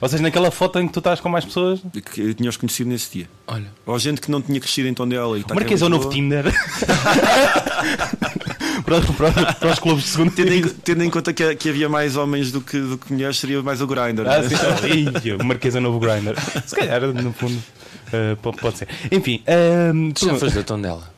[0.00, 1.80] Ou seja, naquela foto em que tu estás com mais pessoas.
[2.12, 3.28] Que Eu tinha-os conhecido nesse dia.
[3.46, 6.10] Olha, Ou gente que não tinha crescido em Tondela e O Marquês é o novo
[6.10, 6.44] Tinder.
[8.84, 11.88] para, para- para os clubes de segundo Tendo em, tendo em conta que, que havia
[11.88, 14.22] mais homens do que, do que mulheres, seria mais o Grindr.
[14.26, 15.36] Ah, né?
[15.40, 16.34] o Marquês é o novo Grindr.
[16.66, 17.62] Se calhar, no fundo,
[18.42, 18.88] po- pode ser.
[19.10, 21.11] Enfim, ehm, tu já foste da Tondela.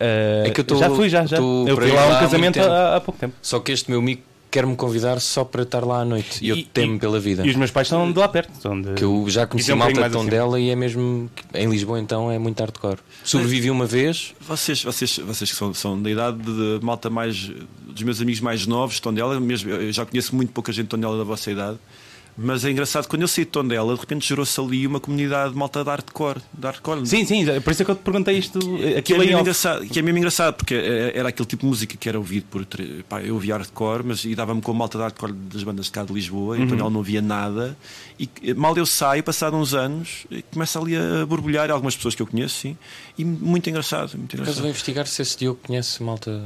[0.00, 1.36] Eh, É que eu tô- já fui, já, já.
[1.38, 3.34] Eu fui lá a um casamento há, há pouco tempo.
[3.42, 6.42] Só que este meu amigo quer-me convidar só para estar lá à noite.
[6.42, 7.44] E eu E- temo e- pela vida.
[7.46, 8.50] E os meus pais são de lá perto.
[8.60, 8.94] São de...
[8.94, 10.42] Que eu já conheci um malta de bocadinho mais acima.
[10.42, 11.30] Tondela e é mesmo.
[11.52, 12.98] Em Lisboa então é muito hardcore.
[13.22, 14.34] Sobrevivi uma vez.
[14.40, 17.50] Vocês, vocês, vocês que são, são da idade de malta mais.
[17.86, 20.90] dos meus amigos mais novos de Tondela, mesmo, eu já conheço muito pouca gente de
[20.90, 21.78] Tondela da vossa idade.
[22.38, 25.58] Mas é engraçado, quando eu saí de Tondela, de repente gerou-se ali uma comunidade de
[25.58, 26.40] malta de hardcore.
[26.52, 27.06] De hardcore.
[27.06, 28.58] Sim, sim, por isso é que eu te perguntei isto.
[28.58, 31.62] que é, Aquilo aí mesmo engraçado, que é mesmo engraçado, porque eh, era aquele tipo
[31.62, 32.66] de música que era ouvido por.
[33.08, 35.92] Pá, eu ouvia hardcore, mas e dava-me com a malta de hardcore das bandas de
[35.92, 36.64] cá de Lisboa, Uhum.
[36.64, 37.76] então ela não havia nada.
[38.20, 42.14] E eh, mal eu saio, passado uns anos, eh, começa ali a borbulhar algumas pessoas
[42.14, 42.76] que eu conheço, sim,
[43.16, 44.16] e muito engraçado.
[44.18, 44.60] Muito engraçado.
[44.60, 46.42] vou investigar se esse Diogo conhece malta.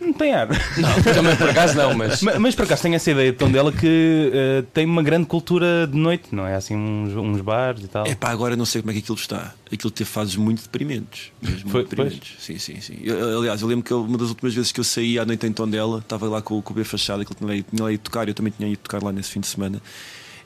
[0.00, 0.48] Não tem ar.
[0.48, 2.22] Não, também por acaso não, mas.
[2.22, 5.86] mas, mas por acaso tenho essa ideia de Tondela que eh, tem uma grande cultura
[5.86, 6.54] de noite, não é?
[6.54, 8.06] Assim, uns, uns bares e tal.
[8.06, 9.54] É pá, agora não sei como é que aquilo está.
[9.70, 11.30] Aquilo teve fases muito deprimentes.
[11.42, 12.32] Mesmo Foi- muito deprimentes.
[12.42, 12.98] Sim, sim, sim.
[13.02, 15.52] Eu, aliás, eu lembro que uma das últimas vezes que eu saí à noite em
[15.52, 18.26] Tondela, estava lá com, com o B Fachada, que ele tinha tinha lá ido tocar,
[18.26, 19.80] eu também tinha ido tocar lá nesse fim de semana.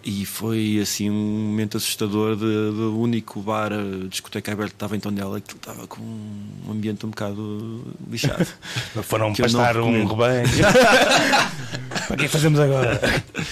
[0.07, 3.71] E foi assim um momento assustador do único bar,
[4.09, 8.47] discoteca aberta que estava em Tondela, que estava com um ambiente um bocado lixado.
[9.03, 10.45] Foram pastar um rebanho.
[12.07, 13.01] Para que fazemos agora?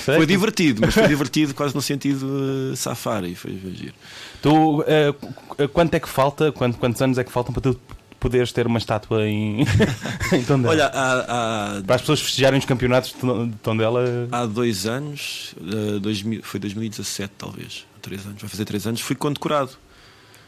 [0.05, 3.35] Foi divertido, mas foi divertido quase no sentido uh, safari.
[3.35, 3.95] Foi, foi giro.
[4.43, 5.13] Tu, eh,
[5.49, 6.53] qu- quanto é que falta?
[6.53, 7.81] Quanto, quantos anos é que faltam para tu
[8.23, 9.63] poderes ter uma estátua em,
[10.33, 10.71] em Tondela?
[10.73, 14.29] Olha, há, há, para as pessoas festejarem os campeonatos de Ton- de Tondela.
[14.31, 19.17] há dois anos, uh, 2000 foi 2017 talvez, três anos, vai fazer três anos, fui
[19.17, 19.71] condecorado.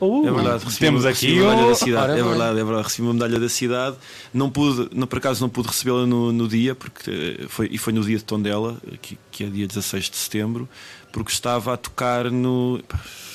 [0.01, 2.13] Uh, É verdade, recebi temos uma- aqui recebi uma medalha da cidade.
[2.13, 3.97] Ora É verdade, é verdade, recebi uma medalha da cidade.
[4.33, 7.79] Não pude, não, por acaso não pude recebê-la no, no dia, porque eh, foi, e
[7.79, 10.69] foi no dia de Tondela, que, que é dia 16 de setembro,
[11.13, 12.81] porque estava a tocar no.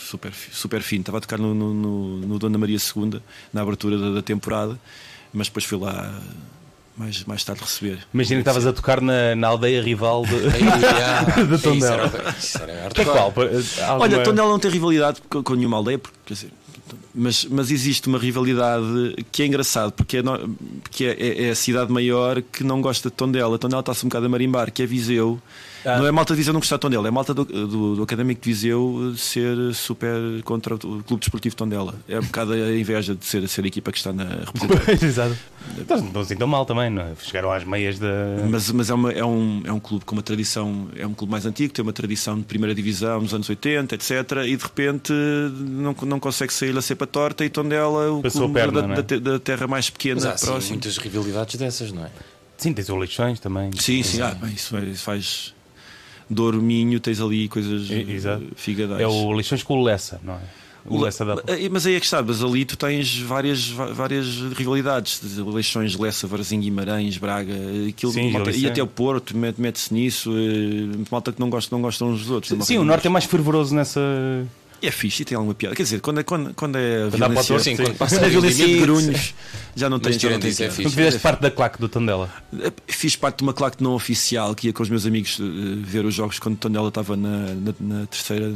[0.10, 3.22] Super, super fino, estava a tocar no, no, no, no Dona Maria II,
[3.54, 4.80] na abertura da, da temporada,
[5.32, 6.19] mas depois fui lá
[6.98, 8.00] mais, mais tarde receber.
[8.13, 10.34] Imagina que estavas a tocar na, na aldeia rival de.
[11.48, 11.95] De isso Tondela.
[12.13, 13.26] era- isso era Que é qual?
[13.28, 16.52] Alguma- Olha, Tondela não tem rivalidade com, com nenhuma aldeia, porque, quer dizer,
[17.13, 20.24] mas, mas existe uma rivalidade que é engraçado, porque é,
[20.82, 23.60] porque é, é- é a cidade maior que não gosta de Tondela.
[23.60, 25.39] Tondela está-se um bocado a marimbar, que é Viseu.
[25.85, 25.97] Ah.
[25.97, 28.41] Não é malta de Viseu não gostar de Tondela, é malta do, do, do Académico
[28.41, 31.95] de Viseu ser super contra o Clube Desportivo de Tondela.
[32.07, 35.07] É um bocado a inveja de ser, ser a equipa que está na representação.
[35.09, 35.37] Exato.
[35.77, 37.11] Então, não estão assim tão mal também, não é?
[37.21, 38.07] Chegaram às meias da.
[38.49, 41.31] Mas, mas é, uma- é um, é um clube com uma tradição, é um clube
[41.31, 44.11] mais antigo, tem uma tradição de primeira divisão nos anos 80, etc.
[44.45, 48.53] E de repente não, não consegue sair a cepa torta e Tondela, o Passou clube
[48.55, 49.19] perna, da, é?
[49.19, 50.73] da da terra mais Mas pequena, há sim, próxima.
[50.73, 52.09] muitas rivalidades dessas, não é?
[52.57, 53.69] Sim, tens o Leixões também.
[53.79, 55.53] Sim, sim, ah, isso faz
[56.29, 58.43] Douro Minho, tens ali coisas exato.
[58.43, 59.01] eh, figadais.
[59.01, 60.39] É o Leixões com o Lessa, não é?
[60.85, 61.33] O Lessa da.
[61.47, 66.25] Eh, Mas aí é que está, mas ali tu tens várias, várias rivalidades, eleições Lessa,
[66.25, 67.53] Varzim, Guimarães, Braga,
[67.89, 71.75] aquilo, Sim, malta- e até o Porto, mete- mete-se nisso, eh, malta que não gosta,
[71.75, 72.65] não gostam uns dos outros.
[72.65, 73.99] Sim, o Norte é mais fervoroso nessa.
[74.81, 75.75] E é fixe e tem alguma piada.
[75.75, 78.15] Quer dizer, quando é, quando, quando é a Quando o violência, torto, Sim, quando passa
[78.15, 78.81] quando é a o violência de limite.
[78.85, 79.33] grunhos,
[79.75, 80.83] já não tem, Mas já não tem isso, é fixe.
[80.83, 82.29] Tu fizeste parte da claque do Tondela.
[82.87, 85.43] Fiz parte de uma claque não oficial que ia com os meus amigos eh,
[85.83, 88.53] ver os jogos quando Tondela estava na, na, na terceira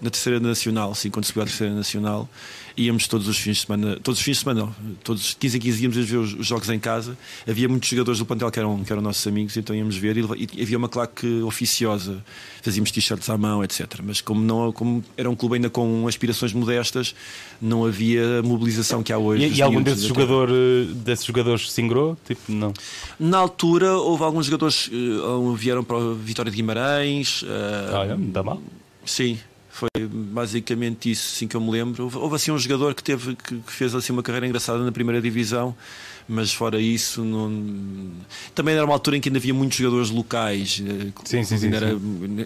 [0.00, 2.28] na terceira nacional, sim, quando subiu à terceira nacional,
[2.76, 5.56] íamos todos os fins de semana, todos os fins de semana, não, todos os 15
[5.56, 7.16] a 15 íamos ver os, os jogos em casa.
[7.48, 10.48] Havia muitos jogadores do plantel que eram, que eram nossos amigos, então íamos ver e,
[10.54, 12.22] e havia uma claque oficiosa,
[12.62, 13.86] fazíamos t-shirts à mão, etc.
[14.02, 17.14] Mas como, não, como era um clube ainda com aspirações modestas,
[17.60, 19.46] não havia mobilização que há hoje.
[19.46, 20.14] E, e algum desses, terra.
[20.14, 22.16] jogador, eh, desses jogadores se ingrou?
[22.26, 22.74] Tipo, não.
[23.18, 25.18] Na altura houve alguns jogadores que
[25.56, 27.42] vieram para a Vitória de Guimarães.
[27.46, 28.60] eh, Olha, não dá mal.
[29.06, 29.38] Sim,
[29.76, 32.04] foi basicamente isso, assim que eu me lembro.
[32.04, 34.90] Houve, houve, assim um jogador que teve que, que fez assim uma carreira engraçada na
[34.90, 35.76] primeira divisão,
[36.26, 38.10] mas fora isso não...
[38.54, 40.82] também era uma altura em que ainda havia muitos jogadores locais.
[40.82, 42.00] eh, Sim, sim, sim, ainda Era, eu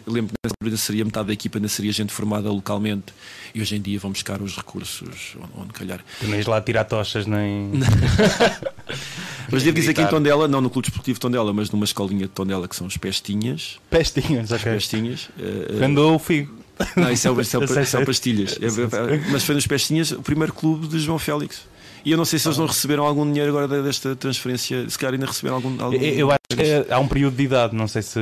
[0.09, 3.15] lembro que nessa altura seria metade da equipa ainda seria gente formada localmente
[3.55, 6.05] e hoje em dia vão buscar os recursos onde, onde calhar.
[6.19, 7.71] Tu não ias lá tirar tochas nem.
[9.53, 10.07] Mas devo dizer que em.
[10.09, 12.97] Tondela, não no Clube Desportivo de Tondela, mas numa escolinha de Tondela que são os
[12.97, 13.79] Pestinhas.
[13.91, 14.73] Pestinhas, ok.
[14.73, 15.29] Pestinhas.
[15.39, 16.60] eh, eh, Andou o figo.
[16.97, 18.07] Não, isso é, o- isso é, o- Eu sei, são sei.
[18.07, 18.59] pastilhas.
[18.61, 18.67] É-
[19.15, 21.63] é- mas foi nos Pestinhas o primeiro clube de João Félix.
[22.05, 24.89] E eu não sei se eles não receberam algum dinheiro agora de- desta transferência.
[24.89, 25.83] Se calhar ainda receberam algum.
[25.83, 25.97] algum...
[25.97, 28.19] Eu, eu é- há um período de idade, não sei se.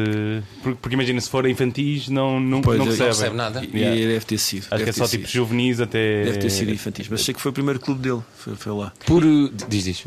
[0.62, 3.09] Porque, porque imagina, se for infantis, não, não, Pois, não não recebe.
[3.11, 3.64] recebe nada.
[3.64, 3.97] E Yeah.
[4.12, 4.61] deve ter sido.
[4.62, 5.35] Acho que deve é só ter tipo sido.
[5.37, 6.25] juvenis até.
[6.25, 7.09] Deve ter sido infantis.
[7.09, 8.21] Mas sei que foi o primeiro clube dele.
[8.37, 8.93] Foi, foi lá.
[9.07, 9.23] Por.
[9.69, 10.05] Diz, diz.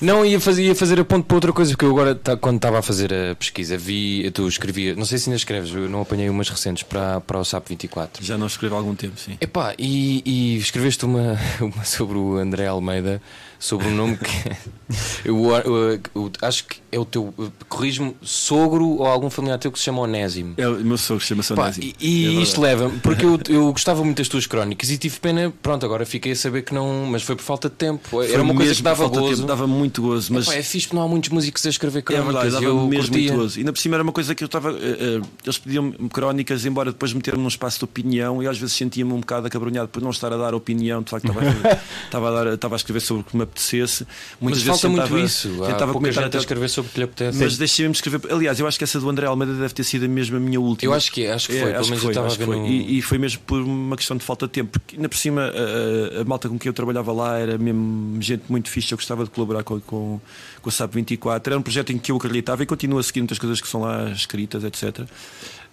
[0.00, 2.56] Não, ia fazer, ia fazer a ponto para outra coisa que eu agora, tá- quando
[2.56, 6.00] estava a fazer a pesquisa, vi, tu escrevia, não sei se ainda escreves, eu não
[6.02, 8.24] apanhei umas recentes para, para o SAP 24.
[8.24, 9.36] Já não escrevo há algum tempo, sim.
[9.40, 13.20] Epá, e, e escreveste uma, uma sobre o André Almeida,
[13.58, 14.50] sobre um nome que
[15.24, 17.21] eu, eu- eu acho que é o teu,
[17.68, 20.54] corrijo-me, sogro ou algum familiar teu que se chama Onésimo.
[20.56, 21.84] É, o meu sogro chama-se Pá, Onésimo.
[21.84, 22.42] e e É verdade.
[22.42, 26.04] isto leva-me, porque eu, eu gostava muito das tuas crónicas e tive pena, pronto, agora
[26.06, 28.08] fiquei a saber que não, mas foi por falta de tempo.
[28.08, 29.34] Foi Era uma coisa que dava falta gozo.
[29.36, 30.32] tempo, dava muito gozo.
[30.32, 32.32] Mas Epá, é fixe porque não há muitos músicos a escrever É crónicas.
[32.32, 33.28] verdade, e dava eu mesmo curtia.
[33.32, 33.58] muito gozo.
[33.58, 34.70] Ainda por cima era uma coisa que eu estava.
[34.72, 38.74] eh, eh, eles pediam-me crónicas, embora depois meter-me num espaço de opinião, e às vezes
[38.74, 41.02] sentia-me um bocado acabrunhado por não estar a dar opinião.
[41.02, 44.06] De facto, estava a, estava a, dar- estava a escrever sobre o que me apetecesse.
[44.40, 45.48] Mas Muitas falta vezes muito tentava, isso.
[45.48, 47.38] Há Tentava pouca comentar gente até- a escrever sobre o que lhe apetece.
[47.38, 48.20] Mas deixei-me escrever.
[48.32, 50.90] Aliás, eu acho que essa do André Almeida deve ter sido a minha última.
[50.92, 51.68] Eu acho que é, acho que É, foi.
[51.70, 52.56] Pelo acho menos que eu foi, estava a acho que foi.
[52.56, 52.66] no...
[52.66, 55.42] E, e foi mesmo por uma questão de falta de tempo, porque ainda por cima
[55.42, 59.24] a, a- malta com quem eu trabalhava lá era mesmo gente muito fixe, eu gostava
[59.24, 60.20] de colaborar com, com,
[60.60, 61.52] com a SAP 24.
[61.52, 63.82] Era um projeto em que eu acreditava e continuo a seguir muitas coisas que são
[63.82, 65.00] lá escritas, etc.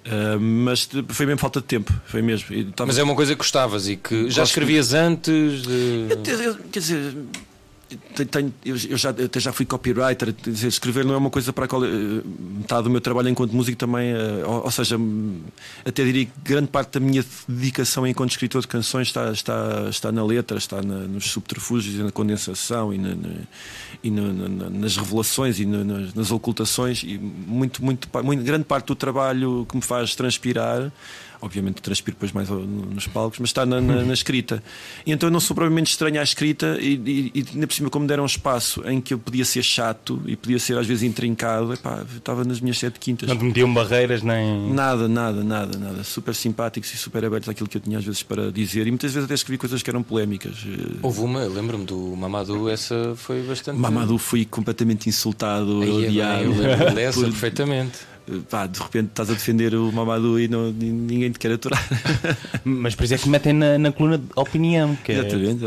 [0.06, 2.54] Ah, mas foi mesmo falta de tempo, foi mesmo.
[2.56, 6.08] E estava- Mas é uma coisa que gostavas e que já Gosto escrevias antes de...
[6.10, 7.15] Eu- Quer dizer,
[8.32, 11.84] tenho, eu, já, eu já fui copywriter, escrever não é uma coisa para a qual
[11.84, 11.89] eh,
[12.58, 14.97] metade do meu trabalho enquanto músico também, uh, ou, ou, seja,
[15.86, 20.12] até diria que grande parte da minha dedicação enquanto escritor de canções está, está, está
[20.12, 23.30] na letra, está na, nos subterfúgios e na condensação e, na, na,
[24.04, 29.65] e na, nas revelações e nas ocultações e muito, muito, muito, grande parte do trabalho
[29.67, 30.91] que me faz transpirar
[31.41, 34.62] obviamente transpiro depois mais nos palcos, mas está na, na, na escrita.
[35.06, 37.89] E então eu não sou provavelmente estranho à escrita e, e, e ainda por cima,
[37.89, 41.04] como deram um espaço em que eu podia ser chato e podia ser às vezes
[41.04, 43.30] intrincado, epá, estava nas minhas sete quintas.
[43.30, 44.71] Não metiam barreiras nem.
[44.73, 46.04] Nada, nada, nada, nada.
[46.04, 49.13] Super simpáticos e super abertos àquilo que eu tinha às vezes para dizer e muitas
[49.13, 50.65] vezes até escrevi coisas que eram polémicas.
[51.02, 53.80] Houve uma, lembro-me do Mamadou, essa foi bastante.
[53.80, 56.43] Mamadou fui completamente insultado, Aí, odiado.
[56.43, 57.30] Eu lembro dessa por...
[57.30, 58.10] perfeitamente
[58.50, 61.84] pá, de repente estás a defender o Mamadou e não, ninguém te quer aturar.
[62.63, 65.15] Mas por isso é que metem na, na coluna de opinião, que é,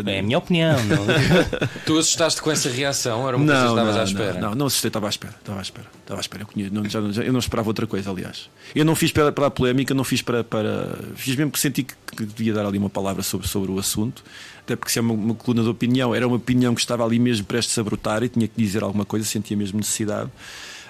[0.06, 0.76] é a minha opinião.
[0.84, 1.06] Não?
[1.86, 3.26] tu assustaste com essa reação?
[3.26, 4.40] Era uma não, coisa que estavas à espera?
[4.40, 5.34] Não, não, não assustei, estava à espera.
[5.38, 6.42] Estava à espera, estava à espera.
[6.42, 8.48] Eu, conheço, não, já, já, eu não esperava outra coisa, aliás.
[8.74, 10.98] Eu não fiz para, para a polémica, não fiz para, para.
[11.14, 14.22] Fiz mesmo que senti que, que devia dar ali uma palavra sobre, sobre o assunto
[14.64, 17.18] até porque se é uma, uma, coluna de opinião, era uma opinião que estava ali
[17.18, 20.30] mesmo prestes a brotar e tinha que dizer alguma coisa, sentia mesmo necessidade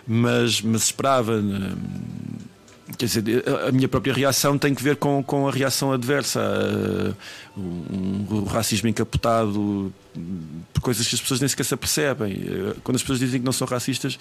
[0.06, 1.40] mas, mas esperava.
[1.40, 1.74] Né?
[2.98, 6.40] Quer dizer, a minha própria reação tem que ver com, com a reação adversa.
[6.40, 9.92] Uh, um, um, o racismo encapotado
[10.72, 12.34] por coisas que as pessoas nem sequer se apercebem.
[12.34, 14.18] Uh, quando as pessoas dizem que não são racistas,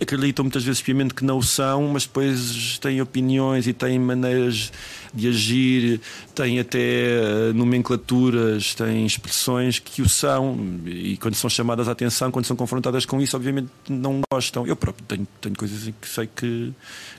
[0.00, 4.70] acreditam muitas vezes piamente que não o são, mas depois têm opiniões e têm maneiras
[5.12, 6.00] de agir,
[6.34, 12.30] têm até uh, nomenclaturas, têm expressões que o são e quando são chamadas à atenção,
[12.30, 14.66] quando são confrontadas com isso, obviamente não gostam.
[14.66, 16.72] Eu próprio tenho, tenho coisas em que sei que,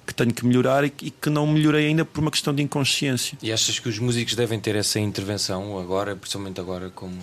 [0.05, 3.37] que tenho que melhorar e, e que não melhorei ainda por uma questão de inconsciência.
[3.41, 7.17] E achas que os músicos devem ter essa intervenção agora, principalmente agora como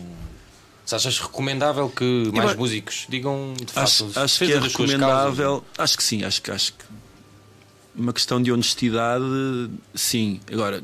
[0.85, 5.65] se achas recomendável que mais eu, músicos digam de facto acho, acho que é recomendável
[5.79, 6.85] acho que sim acho que acho que
[7.97, 9.25] uma questão de honestidade
[9.95, 10.41] sim.
[10.53, 10.83] Agora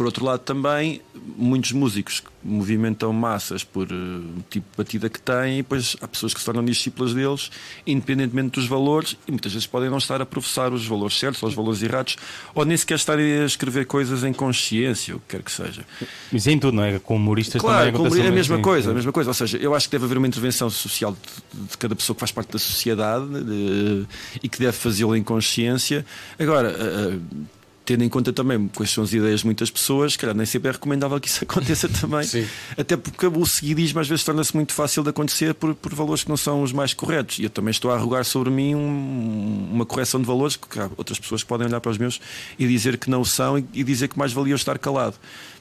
[0.00, 1.02] por outro lado, também,
[1.36, 6.32] muitos músicos movimentam massas por uh, tipo de batida que têm, e depois há pessoas
[6.32, 7.50] que se tornam discípulas deles,
[7.86, 11.48] independentemente dos valores, e muitas vezes podem não estar a professar os valores certos ou
[11.48, 12.16] os valores errados,
[12.54, 15.84] ou nem sequer estar a escrever coisas em consciência, o que quer que seja.
[16.32, 16.98] Mas em tudo, não é?
[16.98, 19.30] Com humoristas claro, também é a mesma assim, coisa, a mesma coisa.
[19.30, 22.20] Ou seja, eu acho que deve haver uma intervenção social de, de cada pessoa que
[22.20, 24.06] faz parte da sociedade de,
[24.42, 26.04] e que deve fazê-lo em consciência.
[26.38, 26.70] Agora.
[26.70, 27.59] Uh,
[27.90, 30.72] tendo em conta também quais são as ideias de muitas pessoas, calhar nem sempre é
[30.72, 32.22] recomendável que isso aconteça também.
[32.22, 32.46] Sim.
[32.78, 36.28] Até porque o seguidismo às vezes torna-se muito fácil de acontecer por, por valores que
[36.28, 37.40] não são os mais corretos.
[37.40, 40.88] E eu também estou a arrogar sobre mim um, uma correção de valores, que há
[40.96, 42.20] outras pessoas que podem olhar para os meus
[42.56, 45.16] e dizer que não são e, e dizer que mais valia eu estar calado.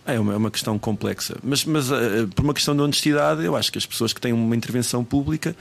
[0.06, 1.36] É uma, é uma questão complexa.
[1.44, 4.34] Mas, mas uh, por uma questão de honestidade, eu acho que as pessoas que têm
[4.34, 5.56] uma intervenção pública,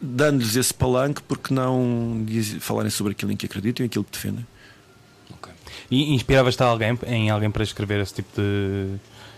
[0.00, 2.24] dando-lhes esse palanque, porque não
[2.60, 4.46] falarem sobre aquilo em que acreditam e aquilo que defendem.
[5.90, 8.94] E inspiravas-te alguém, em alguém para escrever esse tipo de,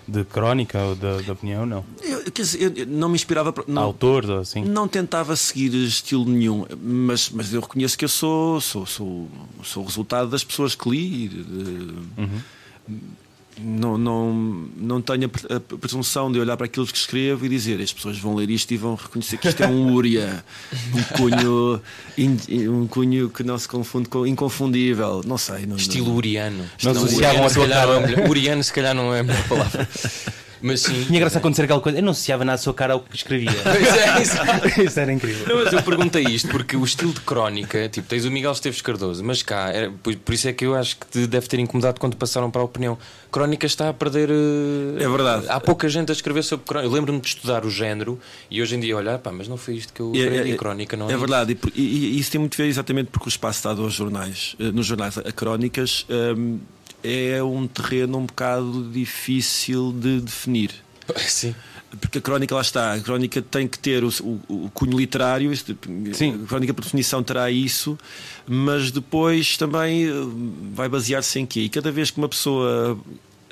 [0.07, 1.66] de crónica ou de, de opinião?
[1.66, 1.85] Não.
[2.02, 3.54] Eu, quer dizer, eu não me inspirava.
[3.66, 4.64] Não, Autor, assim?
[4.64, 9.28] Não tentava seguir estilo nenhum, mas, mas eu reconheço que eu sou, sou, sou,
[9.62, 11.28] sou o resultado das pessoas que li.
[11.28, 11.42] De,
[12.18, 12.40] uhum
[13.59, 14.35] não, não,
[14.77, 18.35] não tenho a presunção de olhar para aquilo que escrevo e dizer as pessoas vão
[18.35, 20.45] ler isto e vão reconhecer que isto é um Uria,
[20.93, 21.83] um cunho,
[22.73, 25.23] um cunho que não se confunde com inconfundível.
[25.25, 25.67] Não sei.
[25.67, 26.64] Não, Estilo não, uriano.
[26.83, 28.29] Não associavam a tua cara.
[28.29, 29.88] Uriano, se calhar, não é a melhor palavra.
[30.64, 31.05] Mas sim.
[31.05, 31.98] Tinha graça acontecer aquela coisa.
[31.98, 33.50] Eu não associava nada à sua cara ao que escrevia.
[33.62, 34.81] Pois é, isso.
[34.81, 35.46] isso era incrível.
[35.46, 38.81] Não, mas eu perguntei isto porque o estilo de crónica, tipo, tens o Miguel Esteves
[38.81, 41.59] Cardoso, mas cá, era, por, por, isso é que eu acho que te deve ter
[41.59, 42.96] incomodado quando passaram para a opinião.
[43.31, 44.31] Crónica está a perder.
[44.98, 45.46] É verdade.
[45.48, 46.88] Há pouca gente a escrever sobre crónica.
[46.88, 48.18] Eu lembro-me de estudar o género
[48.50, 50.57] e hoje em dia olhar, pá, mas não foi isto que eu é, aprendi é,
[50.57, 51.12] crónica, não é?
[51.12, 53.83] É verdade, e, e, e, isso tem muito a ver exatamente porque o espaço dado
[53.83, 56.07] aos jornais, eh, nos jornais, a crónicas.
[56.09, 56.59] Um,
[57.05, 60.71] é um terreno um bocado difícil de definir.
[61.29, 61.55] Sim.
[62.01, 65.53] Porque a crónica lá está, a crónica tem que ter o, o, o cunho literário,
[66.12, 66.43] Sim.
[66.43, 67.97] a crónica por definição terá isso,
[68.49, 70.12] mas depois também eh,
[70.73, 71.61] vai basear-se em quê?
[71.61, 72.99] E cada vez que uma pessoa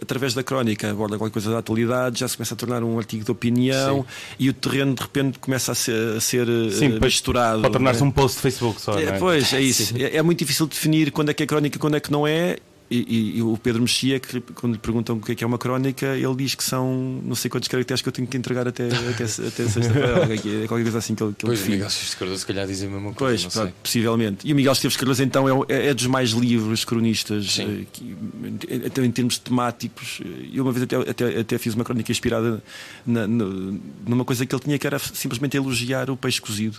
[0.03, 3.25] através da crónica aborda qualquer coisa da atualidade, já se começa a tornar um artigo
[3.25, 4.35] de opinião Sim.
[4.38, 7.62] e o terreno de repente começa a ser, a ser Sim, uh, misturado.
[7.62, 8.09] Pode tornar-se né?
[8.09, 8.99] um post de Facebook só.
[8.99, 9.12] É, é?
[9.19, 9.95] Pois, é isso.
[9.97, 12.27] É, é, muito difícil definir quando é que é crónica e quando é que não
[12.27, 12.59] é.
[12.96, 15.59] E, e o Pedro Mexia, que quando lhe perguntam o que é que é uma
[15.59, 18.87] crónica, ele diz que são não sei quantos caracteres que eu tenho que entregar até,
[18.88, 20.28] até, até sexta-feira.
[20.64, 21.72] é qualquer coisa assim que ele, que Pois, ele o define.
[21.76, 23.59] Miguel Esteves Cardoso, se calhar, dizem a mesma Pois, coisa.
[23.59, 24.48] não pronto, possivelmente.
[24.48, 27.83] E o Miguel Esteves Cardoso, então, é, o- é- é dos mais livres cronistas, Sim.
[27.83, 30.20] eh, que, até em termos temáticos.
[30.52, 32.62] E uma vez até, até, até fiz uma crónica inspirada
[33.07, 36.78] na- no- numa coisa que ele tinha, que era simplesmente elogiar o peixe cozido.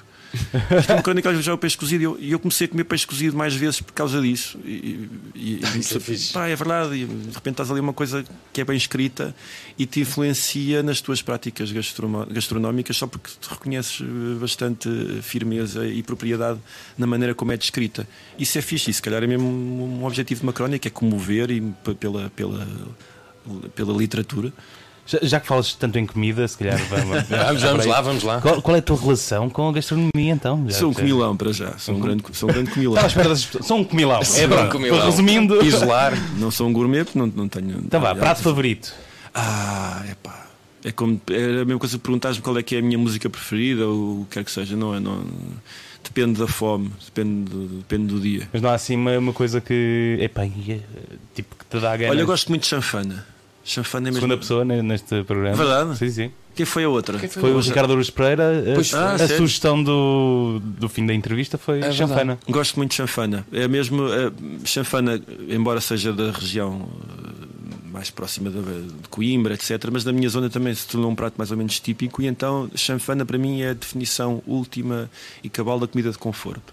[0.89, 3.35] Uma crónica a elogiar o peixe cozido e eu, eu comecei a comer peixe cozido
[3.37, 4.59] mais vezes por causa disso.
[4.65, 6.95] E, e, e Isso é pá, é verdade.
[6.95, 9.35] E de repente estás ali uma coisa que é bem escrita
[9.77, 14.89] e te influencia nas tuas práticas gastronómicas só porque te reconheces eh, bastante
[15.21, 16.59] firmeza e propriedade
[16.97, 18.07] na maneira como é descrita.
[18.37, 20.91] Isso é fixe, e se calhar é mesmo um um objetivo de uma crónica, é
[20.91, 21.61] comover e
[21.99, 22.67] pela, pela,
[23.75, 24.51] pela literatura.
[25.05, 28.39] Já, já que falas tanto em comida, se calhar vamos, Vamos, vamos lá, vamos lá.
[28.41, 30.65] Qual, qual é a tua relação com a gastronomia então?
[30.69, 32.93] Já- Sou um comilão para já, sou um grande, sou um grande comilão.
[32.95, 33.65] Estava à espera das pessoas.
[33.67, 34.17] Sou um comilão.
[34.17, 34.71] É um verdade.
[34.71, 35.05] comilão.
[35.05, 35.65] Resumindo.
[35.65, 36.13] Isolar.
[36.39, 37.79] Não sou um gourmet, porque não, não tenho.
[37.79, 38.93] Então vá, prato favorito.
[39.33, 40.47] Ah, é pá.
[40.85, 43.29] É como é a mesma coisa que perguntares qual é que é a minha música
[43.29, 44.99] preferida ou o que quer que seja, não é?
[44.99, 45.25] Não,
[46.03, 48.47] depende da fome, depende do, depende do dia.
[48.51, 50.17] Mas não há assim uma, uma coisa que.
[50.21, 50.81] Epá, e,
[51.33, 52.11] tipo que te dá a ganhar.
[52.11, 53.25] Olha, eu gosto muito de chanfana.
[53.63, 54.21] Chanfana é mesmo.
[54.21, 55.55] Segunda pessoa ne- neste programa.
[55.55, 55.97] Verdade?
[55.97, 56.31] Sim, sim.
[56.55, 57.17] Quem foi a outra?
[57.17, 57.69] Quem Foi o outra?
[57.69, 58.43] Ricardo Aruz Pereira.
[58.71, 58.99] A, Pois foi.
[58.99, 59.37] a Ah, sério?
[59.37, 62.37] sugestão do, do fim da entrevista foi É chanfana.
[62.47, 63.45] Gosto muito de chanfana.
[63.51, 64.03] É mesmo.
[64.07, 64.31] é,
[64.65, 67.45] chanfana, embora seja da região eh,
[67.91, 71.35] mais próxima de, de Coimbra, etc., mas na minha zona também se tornou um prato
[71.37, 72.21] mais ou menos típico.
[72.21, 75.09] E então, chanfana para mim é a definição última
[75.43, 76.71] e cabal da comida de conforto.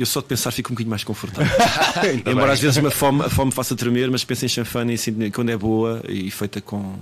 [0.00, 1.52] Eu só de pensar fico um bocadinho mais confortável.
[2.24, 5.30] Embora às vezes a fome, a fome faça tremer, mas penso em chanfana e sinto
[5.30, 6.94] quando é boa e feita com.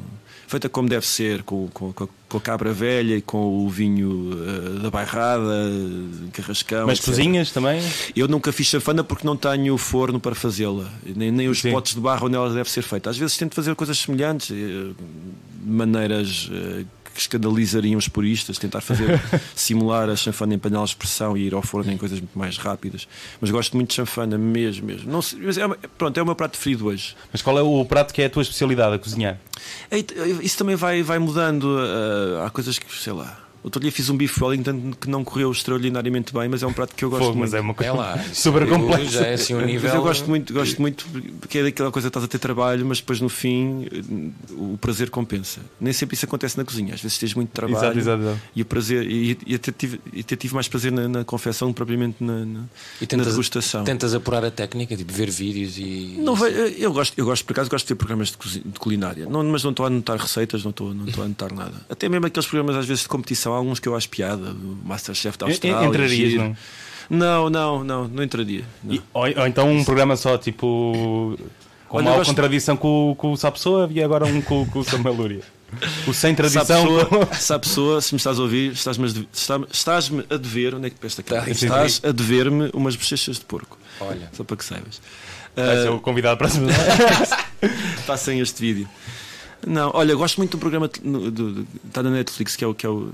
[0.48, 4.80] Feita como deve ser, com, com, com a- cabra velha e com o vinho eh,
[4.82, 5.44] da bairrada,
[6.32, 6.86] carrascão.
[6.86, 7.10] Mas etc.
[7.10, 7.82] cozinhas também?
[8.16, 11.70] Eu nunca fiz chanfana porque não tenho forno para fazê-la, nem, nem os Sim.
[11.70, 13.10] potes de barro onde ela deve ser feita.
[13.10, 14.92] Às vezes tento fazer coisas semelhantes, eh,
[15.64, 16.84] maneiras eh,
[17.18, 19.20] que escandalizariam os puristas, tentar fazer
[19.54, 22.56] simular a chanfana em panelas de pressão e ir ao forno em coisas muito mais
[22.56, 23.08] rápidas.
[23.40, 25.10] Mas gosto muito de chanfana, mesmo, mesmo.
[25.10, 25.66] Não sei- mas é,
[25.98, 27.16] pronto, é o meu prato preferido hoje.
[27.32, 29.38] Mas qual é o prato que é a tua especialidade a cozinhar?
[29.90, 30.06] Ei,
[30.42, 31.78] Isso também vai, vai mudando.
[31.80, 33.38] eh, há coisas que, sei lá.
[33.68, 36.94] Outro dia fiz um bife Wellington que não correu extraordinariamente bem, mas é um prato
[36.94, 37.50] que eu gosto Fogo, muito.
[37.50, 38.16] mas é uma É coisa lá.
[38.32, 39.10] isso super eu- complexa.
[39.10, 39.82] Já é assim um nível.
[39.88, 41.06] Mas eu gosto muito, gosto muito
[41.40, 43.88] porque é daquela coisa que estás a ter trabalho, mas depois no fim
[44.52, 45.60] o prazer compensa.
[45.80, 46.94] Nem sempre isso acontece na cozinha.
[46.94, 48.40] Às vezes tens muito trabalho Exato, exato, exato.
[48.56, 51.72] e o prazer e, e até, tive, e até tive mais prazer na, na confecção
[51.72, 52.60] propriamente na, na,
[53.00, 53.84] E tentas, na degustação.
[53.84, 56.16] tentas apurar a técnica, tipo ver vídeos e.
[56.18, 59.26] Não eu gosto, eu gosto por acaso gosto de ter programas de, cozi- de culinária,
[59.26, 61.74] não, mas não estou a anotar receitas, não estou, não estou a anotar nada.
[61.90, 65.36] Até mesmo aqueles programas às vezes de competição, alguns que eu acho piada, o Masterchef
[65.38, 65.86] da Austrália.
[65.86, 66.56] Entrarias, não?
[67.10, 68.64] Não, não, não, não entraria.
[68.82, 68.94] não.
[68.94, 71.38] E- ou, ou então um programa só, tipo.
[71.88, 74.84] Com Olha, uma gosto- contradição com, com o Sapessoa e agora um com, com o
[74.84, 75.40] Samuel Lúria.
[76.06, 76.64] O sem tradição.
[76.66, 80.36] pessoa, se a pessoa, se me estás a ouvir, estás-me a, dever- está- estás-me a
[80.36, 81.44] dever, onde é que esta cara?
[81.46, 83.78] Tá, Estás a dever-me umas bochechas de porco.
[84.00, 84.28] Olha.
[84.34, 85.00] Só para que saibas.
[85.56, 86.68] Vai ser Ah, o convidado para a próxima.
[88.06, 88.88] Passem este vídeo.
[89.66, 92.86] Não, olha, gosto muito do programa do- do- está na Netflix, que é o que
[92.86, 93.10] é o.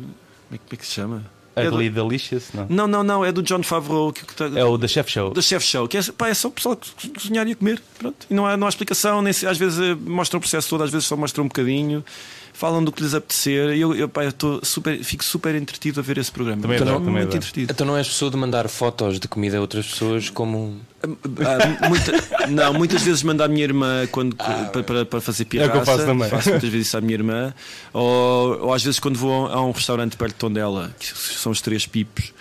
[0.55, 1.25] Como é, que- como é que se chama?
[1.57, 2.67] É do- Ugly Delicious, não.
[2.69, 4.23] não, não, não, é do John Favreau que,
[4.59, 5.33] É o da Chef Show.
[5.33, 7.81] da Chef Show, que é, pá, é só o pessoal co- cozinhar e a comer.
[7.97, 8.27] Pronto.
[8.29, 10.83] E não há, não há explicação, nem se- às vezes eh, mostram o processo todo,
[10.83, 12.05] às vezes só mostram um bocadinho,
[12.53, 13.77] falam do que lhes apetecer.
[13.77, 16.61] E eu, eu, pá, eu tô super, fico super entretido a ver esse programa.
[16.61, 17.71] Também Estou adoro, também muito entretido.
[17.73, 20.81] Então não és pessoa de mandar fotos de comida a outras pessoas como.
[21.05, 25.47] Ah, muita- não, muitas vezes mando à minha irmã quando, para, para, para fazer É
[25.47, 25.71] o pirraça.
[25.73, 26.31] que eu faço também.
[26.31, 27.55] muitas vezes isso à minha irmã.
[27.93, 31.61] Ou, ou às vezes quando vou a um restaurante perto de Tondela, que são os
[31.61, 32.33] três pipos.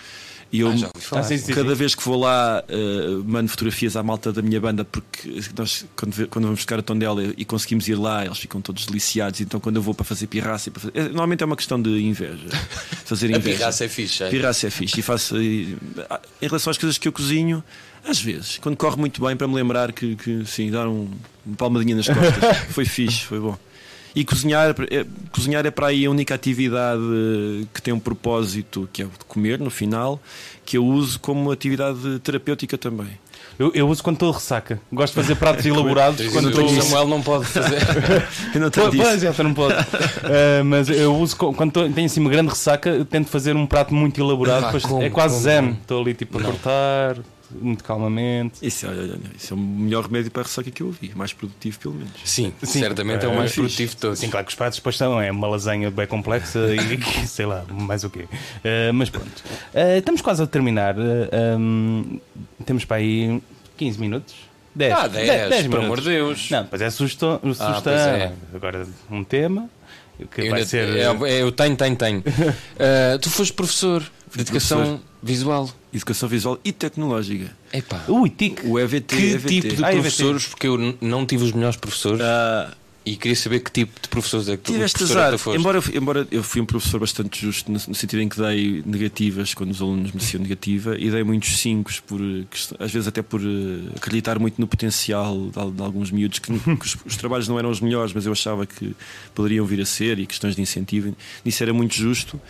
[0.52, 0.90] E eu, Ah.
[1.18, 1.74] Ah, sim, sim, cada sim.
[1.74, 2.76] vez que vou lá, eh,
[3.26, 7.24] mando fotografias à malta da minha banda, porque nós, quando, quando vamos buscar a Tondela
[7.36, 9.40] e conseguimos ir lá, eles ficam todos deliciados.
[9.40, 11.90] Então, quando eu vou para fazer pirraça, para fazer- eh, normalmente é uma questão de
[12.00, 12.38] inveja.
[13.04, 13.56] Fazer A inveja.
[13.58, 14.22] pirraça é fixe.
[14.22, 14.30] é?
[14.30, 15.00] Pirraça é fixe.
[15.00, 15.76] E faço, e,
[16.08, 17.60] ah, em relação às coisas que eu cozinho,
[18.06, 21.08] às vezes, quando corre muito bem, para me lembrar que, que sim, dar um,
[21.44, 22.56] uma palmadinha nas costas.
[22.70, 23.56] foi fixe, foi bom.
[24.14, 27.00] E cozinhar é, cozinhar é para aí a única atividade
[27.74, 30.20] que tem um propósito, que é o de comer no final,
[30.64, 33.08] que eu uso como atividade terapêutica também.
[33.58, 34.80] Eu, eu uso quando estou de ressaca.
[34.92, 36.82] Gosto de fazer pratos elaborados Quando quando o estou.
[36.82, 37.78] Samuel não pode fazer.
[38.54, 39.02] Eu não tenho disso.
[39.02, 39.74] Pois é, não pode.
[40.24, 43.66] Eh, mas eu uso quando tô- tenho assim uma grande ressaca, eu tento fazer um
[43.66, 44.62] prato muito elaborado.
[44.64, 45.44] Ah, depois como, é quase como?
[45.44, 45.70] zen.
[45.80, 46.50] Estou ali tipo a Não.
[46.50, 47.16] cortar,
[47.60, 48.64] muito calmamente.
[48.66, 51.32] Isso, olha, olha, isso é o melhor remédio para a ressaca que eu ouvi, mais
[51.32, 52.12] produtivo pelo menos.
[52.24, 52.80] Sim, Sim.
[52.80, 53.60] certamente é o É mais fixe.
[53.60, 54.18] produtivo de todos.
[54.18, 57.64] Sim, claro que os pratos depois são é uma lasanha bem complexa e sei lá,
[57.70, 58.26] mais o quê.
[58.62, 59.42] Eh, mas pronto.
[59.72, 60.96] Eh, estamos quase a terminar.
[60.98, 62.18] Eh, ehm,
[62.64, 63.40] temos para aí
[63.76, 64.34] 15 minutos.
[64.74, 64.92] 10.
[64.92, 66.50] Ah, 10, pelo amor de Deus.
[66.50, 67.38] Não, pois é sugestão.
[67.40, 67.80] sugestão.
[67.82, 68.32] pois é.
[68.52, 69.70] Agora, um tema
[70.30, 70.88] que Eu vai ainda- ser.
[70.96, 72.22] é, é, eu tenho, tenho, tenho.
[72.78, 74.02] Ah, tu foste professor
[74.34, 75.00] de educação professor.
[75.22, 75.70] visual.
[75.92, 77.50] Educação visual e tecnológica.
[77.72, 78.02] Epá.
[78.08, 78.60] Ui, tic.
[78.64, 79.16] O EVT.
[79.16, 79.60] Que EVT.
[79.60, 80.00] tipo de Ah, EVT.
[80.00, 80.46] professores?
[80.46, 82.72] Porque eu não tive os melhores professores Ah,
[83.06, 85.60] e queria saber que tipo de professores é que tu, Tiveste é azar, tu foste.
[85.60, 89.52] embora, embora eu fui um professor bastante justo no, no sentido em que dei negativas
[89.52, 92.44] quando os alunos mereciam negativa e dei muitos 5 por eh,
[92.78, 96.86] às vezes até por eh, acreditar muito no potencial de, de alguns miúdos que, que
[96.86, 98.96] os, os trabalhos não eram os melhores, mas eu achava que
[99.34, 102.40] poderiam vir a ser e questões de incentivo, nisso era muito justo.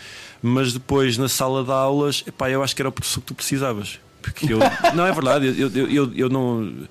[0.41, 3.35] Mas depois na sala de aulas, epá, eu acho que era o professor que tu
[3.35, 3.99] precisavas.
[4.21, 4.59] Porque eu,
[4.95, 6.87] não é verdade, eu, eu, eu, eu não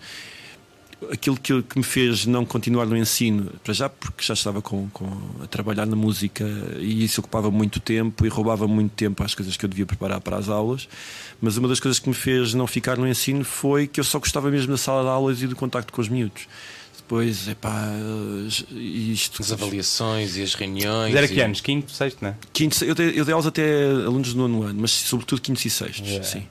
[1.13, 4.89] aquilo que, que me fez não continuar no ensino, para já porque já estava com,
[4.91, 6.45] com- a trabalhar na música
[6.79, 10.21] e isso ocupava muito tempo e roubava muito tempo às coisas que eu devia preparar
[10.21, 10.89] para as aulas,
[11.41, 14.19] mas uma das coisas que me fez não ficar no ensino foi que eu só
[14.19, 16.47] gostava mesmo da sala de aulas e do contacto com os miúdos.
[16.97, 17.93] Depois, epá,
[18.71, 19.43] isto.
[19.43, 21.13] As avaliações e as reuniões.
[21.13, 21.61] Mas era e- que anos?
[21.61, 22.35] Quinto, sexto, não é?
[22.53, 25.71] Quinto, eu, dei, eu dei aulas até alunos do nono ano, mas sobretudo quintos e
[25.71, 26.25] sextos, Yeah.
[26.25, 26.47] sim.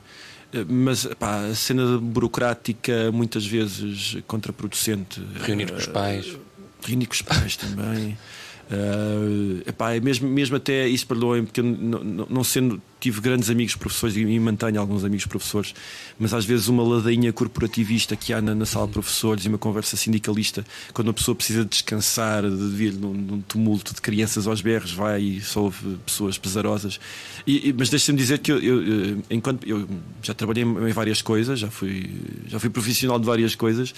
[0.69, 5.21] Mas pá, a cena burocrática muitas vezes contraproducente.
[5.41, 6.37] Reunir com os Eh, pais.
[6.85, 8.17] Reunir com os pais também.
[8.71, 13.49] Eh, epá, é mesmo, mesmo até isso perdoem, porque não, não- não sendo, tive grandes
[13.49, 15.75] amigos professores e mantenho alguns amigos professores,
[16.17, 19.57] mas às vezes uma ladainha corporativista que há na, na sala de professores e uma
[19.57, 24.61] conversa sindicalista, quando a pessoa precisa descansar de vir num, num tumulto de crianças aos
[24.61, 26.97] berros, vai e só ouve pessoas pesarosas.
[27.45, 29.85] E, e- mas deixa-me dizer que eu, eu, eh, enquanto eu
[30.21, 32.09] já trabalhei em várias coisas, já fui,
[32.47, 33.93] já fui profissional de várias coisas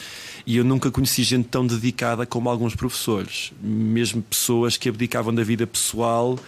[0.48, 5.44] e eu nunca conheci gente tão dedicada como alguns professores, mesmo pessoas que abdicavam da
[5.44, 6.40] vida pessoal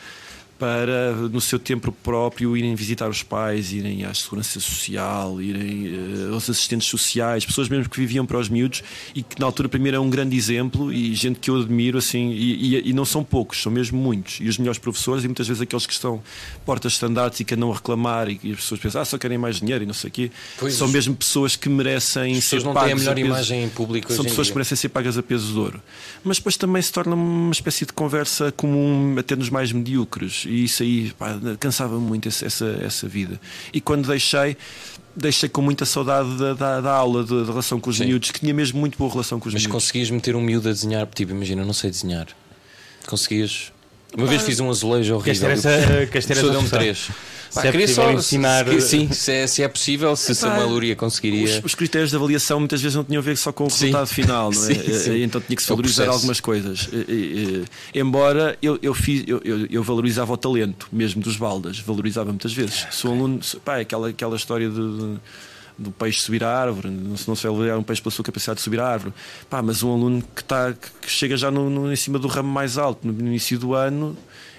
[0.59, 6.33] para no seu tempo próprio irem visitar os pais, irem à segurança social, irem eh,
[6.33, 8.83] aos assistentes sociais, pessoas mesmo que viviam para os miúdos
[9.13, 11.97] e que na altura para mim era um grande exemplo e gente que eu admiro
[11.97, 15.27] assim e, e- e não são poucos, são mesmo muitos e os melhores professores e
[15.27, 16.21] muitas vezes aqueles que estão
[16.65, 19.37] portas estandartes e que andam a reclamar e, e as pessoas pensam ah só querem
[19.37, 22.61] mais dinheiro e não sei o quê Pois, são mesmo pessoas que merecem As pessoas
[22.63, 24.89] ser não têm a pagas melhor peso- imagem em público são pessoas que merecem ser
[24.89, 25.81] pagas a peso de ouro.
[26.23, 30.45] Mas depois também se torna uma espécie de conversa comum até nos mais medíocres.
[30.47, 33.39] E isso aí pá, cansava muito essa, essa, essa vida.
[33.73, 34.57] E quando deixei,
[35.15, 38.05] deixei com muita saudade da, da, da aula, de, da relação com os Sim.
[38.05, 39.83] miúdos, que tinha mesmo muito boa relação com os Mas miúdos.
[39.83, 42.27] conseguias meter um miúdo a desenhar, tipo, imagina, eu não sei desenhar.
[43.05, 43.71] Conseguias.
[44.17, 45.49] Uma vez fiz um azulejo horrível.
[45.49, 47.13] essa, A queres ter pessoa essa
[47.49, 50.95] Se é possível ensinar- se- sim, se é, se é possível, se, a Epá, Malúria
[50.95, 51.59] conseguiria.
[51.59, 53.85] Os, os critérios de avaliação muitas vezes não tinham a ver só com o Sim.
[53.85, 54.73] resultado final, não é?
[54.73, 55.11] Sim, sim.
[55.11, 56.89] Eh, Então tinha que se valorizar algumas coisas.
[56.91, 57.61] Eh, eh,
[57.93, 62.29] eh, Embora eu, eu, fiz, eu, eu, eu valorizava o talento, mesmo dos baldas, valorizava
[62.29, 62.85] muitas vezes.
[62.91, 64.75] Sou um aluno, pá, é aquela, aquela história de.
[64.75, 65.15] de
[65.79, 68.25] do peixe subir à árvore, não se não se vai avaliar um peixe pela sua
[68.25, 69.13] capacidade de subir à árvore.
[69.47, 72.49] Pá, mas um aluno que, tá, que chega já no, no- em cima do ramo
[72.51, 74.17] mais alto, no início do ano,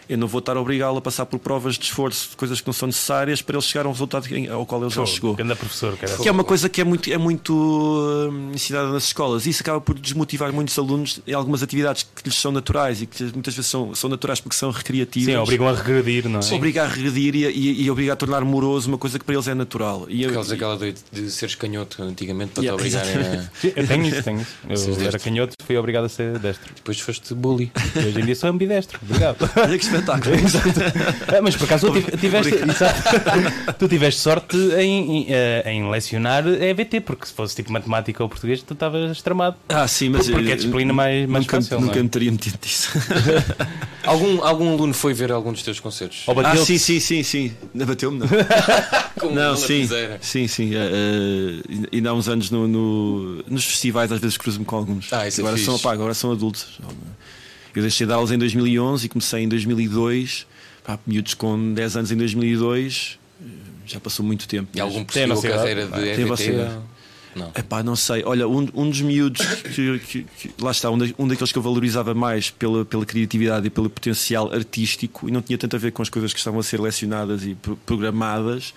[0.08, 2.66] eu não vou estar a obrigá-lo a passar por provas de esforço, de coisas que
[2.66, 5.36] não são necessárias para ele chegar a um resultado ao qual ele já chegou.
[5.58, 6.16] Professor, cara.
[6.16, 9.46] Que é uma coisa que é muito, é muito hum, ensinada nas escolas.
[9.46, 13.06] E isso acaba por desmotivar muitos alunos em algumas atividades que lhes são naturais e
[13.06, 15.34] que muitas vezes são, são naturais porque são recreativas.
[15.34, 16.54] Sim, obrigam a regredir, não é?
[16.54, 19.48] Obriga a regredir e, e, e obriga a tornar moroso uma coisa que para eles
[19.48, 20.06] é natural.
[20.08, 23.42] E Por causa daquela de, de seres canhoto antigamente para Yeah, te obrigarem a.
[23.60, 24.58] Sim, Eu tenho isso, tenho isso.
[24.90, 25.20] Eu era destro.
[25.20, 26.72] canhoto, fui obrigado a ser destro.
[26.74, 27.70] Depois foste bully.
[27.96, 28.98] E hoje em dia sou ambidestro.
[29.02, 29.50] Obrigado.
[29.56, 30.36] Olha que espetáculo.
[31.28, 32.54] Ah, mas por acaso tu tive- tiveste,
[33.78, 38.28] tu tiveste sorte em, em, eh, em lecionar EVT, porque se fosse tipo matemática ou
[38.28, 39.56] português, tu estavas tramado.
[39.68, 41.80] Ah, sim, mas Porque é a disciplina mais, mais nunca, fácil.
[41.80, 42.02] nunca não é?
[42.02, 42.90] me teria metido nisso.
[44.04, 46.22] Algum, algum aluno foi ver algum dos teus concertos?
[46.26, 47.52] Ou Ah, sim, sim, sim, sim.
[47.74, 48.26] Não bateu-me, não.
[49.20, 49.86] Com Não, sim,
[50.22, 50.74] sim, sim.
[50.74, 50.78] eh,
[51.68, 55.12] eh, ainda há uns anos no, no- nos festivais, às vezes cruzo-me com alguns.
[55.12, 55.66] Ah, isso é agora, fixe.
[55.66, 56.78] são, pá, agora são adultos.
[57.74, 60.46] Eu deixei de dar aulas em 2011 e comecei em 2002.
[60.84, 63.44] Pá, miúdos com 10 anos em 2002, eh,
[63.86, 64.70] já passou muito tempo.
[64.74, 65.48] E algum Tem possível idade?
[65.56, 66.54] carreira de Tem a vossa EVT?
[66.62, 66.78] idade.
[67.36, 67.52] Não.
[67.54, 68.24] Epá, não sei.
[68.24, 69.44] Olha, um, um dos miúdos
[69.74, 73.04] que, que- que- lá está, um, da- um daqueles que eu valorizava mais pela, pela
[73.06, 76.38] criatividade e pelo potencial artístico e não tinha tanto a ver com as coisas que
[76.38, 78.72] estavam a ser lecionadas e pro- programadas.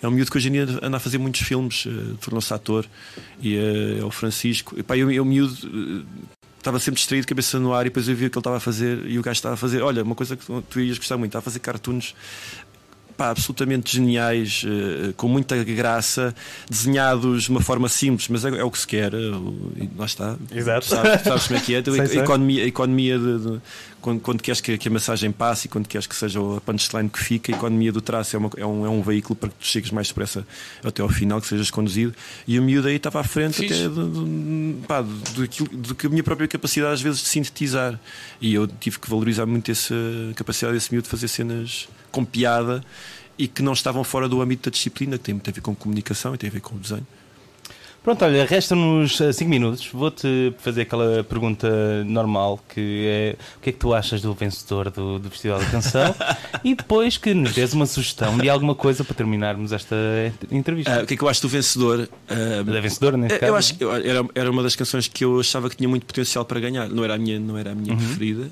[0.00, 2.86] É um miúdo que hoje em dia anda a fazer muitos filmes, eh, tornou-se ator
[3.42, 4.78] e eh, é o Francisco.
[4.78, 5.54] Epá, eu, eu miúdo.
[5.66, 6.26] eh,
[6.66, 8.60] Estava sempre distraído, cabeça no ar, e depois eu vi o que ele estava a
[8.60, 9.06] fazer.
[9.06, 11.28] E o gajo estava a fazer: Olha, uma coisa que tu- tu ias gostar muito,
[11.30, 12.12] estava a fazer cartoons
[13.16, 16.34] pá, absolutamente geniais, uh, com muita graça,
[16.68, 19.14] desenhados de uma forma simples, mas é, é o que se quer.
[19.14, 20.36] Uh, lá está.
[20.52, 20.86] Exato.
[20.86, 21.82] Sabes, sabes como é que é?
[21.86, 23.60] Então, a, economia, a economia de, de
[24.06, 27.08] quando, quando queres que, que, a massagem passe e quando queres que seja a punchline
[27.08, 29.56] que fica, a economia do traço é, uma, é, um, é um veículo para que
[29.56, 30.46] tu chegues mais depressa
[30.84, 32.14] até ao final, que sejas conduzido.
[32.46, 33.72] E o miúdo aí estava à frente Fiz.
[33.72, 37.98] até do, que a minha própria capacidade às vezes de sintetizar.
[38.40, 39.94] E eu tive que valorizar muito essa
[40.36, 42.82] capacidade desse miúdo de fazer cenas com piada
[43.38, 45.74] e que não estavam fora do âmbito da disciplina, que tem muito a ver com
[45.74, 47.06] comunicação e tem a ver com o desenho.
[48.02, 49.88] Pronto, olha, resta-nos 5 eh, minutos.
[49.92, 51.68] Vou-te fazer aquela pergunta
[52.04, 55.66] normal que é o que é que tu achas do vencedor do, do Festival da
[55.66, 56.14] Canção
[56.62, 59.96] e depois que nos des uma sugestão de alguma coisa para terminarmos esta
[60.52, 61.00] entrevista.
[61.00, 62.08] Uh, o que é que eu acho do vencedor?
[62.30, 63.52] Uh, da vencedora, neste eu caso.
[63.52, 66.44] Eu acho que era, era uma das canções que eu achava que tinha muito potencial
[66.44, 66.88] para ganhar.
[66.88, 67.98] Não era a minha, não era a minha uhum.
[67.98, 68.48] preferida.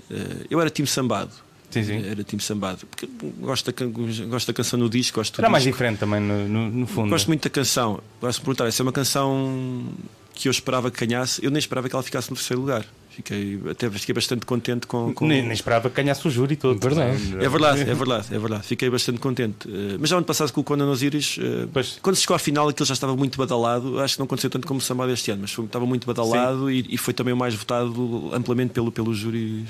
[0.51, 1.31] Eu era time sambado.
[1.75, 2.09] Sim, sim.
[2.09, 2.87] Era time sambado.
[2.87, 3.09] Porque
[3.41, 3.87] gosto da,
[4.27, 5.19] gosto da canção no disco.
[5.19, 5.53] Gosto Era disco.
[5.53, 7.11] mais diferente também, no, no, no, fundo.
[7.11, 8.01] Gosto muito da canção.
[8.21, 8.67] Gosto de perguntar.
[8.67, 9.89] Essa é uma canção
[10.33, 11.45] que eu esperava que ganhasse.
[11.45, 12.85] Eu nem esperava que ela ficasse no terceiro lugar.
[13.11, 15.13] Fiquei, até fiquei bastante contente com.
[15.15, 15.27] com...
[15.27, 16.81] Nem, nem, esperava que ganhasse o júri todo.
[16.81, 17.37] Verdade.
[17.41, 18.67] É verdade, é verdade, é verdade.
[18.67, 19.69] Fiquei bastante contente.
[19.69, 21.69] Uh, mas já ano passado com o Conan Osiris, uh,
[22.03, 24.01] quando se chegou à final, aquilo já estava muito badalado.
[24.01, 26.69] Acho que não aconteceu tanto como o Sambado este ano, mas foi, estava muito badalado
[26.69, 29.65] e, e, foi também o mais votado amplamente pelo, pelo júri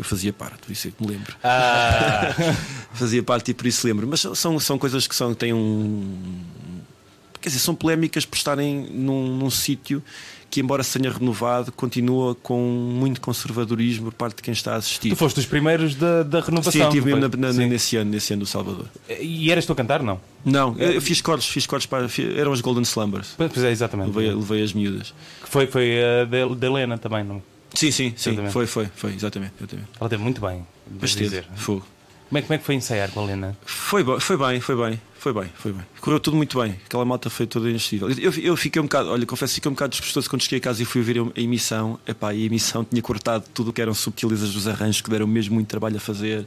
[0.00, 1.36] eu fazia parte, por isso é que me lembro.
[1.44, 2.34] Ah.
[2.94, 4.08] fazia parte e por isso lembro.
[4.08, 6.40] Mas são, são coisas que são, têm um.
[7.38, 10.02] Quer dizer, são polémicas por estarem num, num sítio
[10.50, 14.76] que, embora se tenha renovado, continua com muito conservadorismo por parte de quem está a
[14.76, 15.10] assistir.
[15.10, 16.72] Tu foste dos primeiros da, da renovação.
[16.72, 18.86] Sim, estive mesmo na, na, nesse ano, nesse ano do Salvador.
[19.20, 20.18] E eras tu a cantar, não?
[20.42, 22.08] Não, eu fiz cortes, fiz cortes para.
[22.34, 23.34] Eram os Golden Slumbers.
[23.36, 24.16] Pois é, exatamente.
[24.16, 25.12] Levei, levei as miúdas.
[25.42, 27.42] Que foi, foi a da Helena também, não?
[27.74, 28.36] Sim, sim, sim.
[28.50, 29.88] Foi, foi, foi, exatamente, exatamente.
[30.00, 30.66] Ela teve muito bem.
[31.00, 31.46] Mas dizer.
[31.54, 31.86] Fogo.
[32.28, 33.56] Como é, como é que foi ensaiar com a Helena?
[33.64, 35.00] Foi, foi bem, foi bem.
[35.18, 35.82] Foi bem, foi bem.
[36.00, 36.76] Correu tudo muito bem.
[36.86, 38.08] Aquela malta foi toda inestível.
[38.10, 40.82] Eu, eu fiquei um bocado, olha, confesso, fiquei um bocado desgostoso quando cheguei a casa
[40.82, 41.98] e fui ouvir a emissão.
[42.06, 45.26] Epá, e a emissão tinha cortado tudo o que eram subtilezas dos arranjos que deram
[45.26, 46.46] mesmo muito trabalho a fazer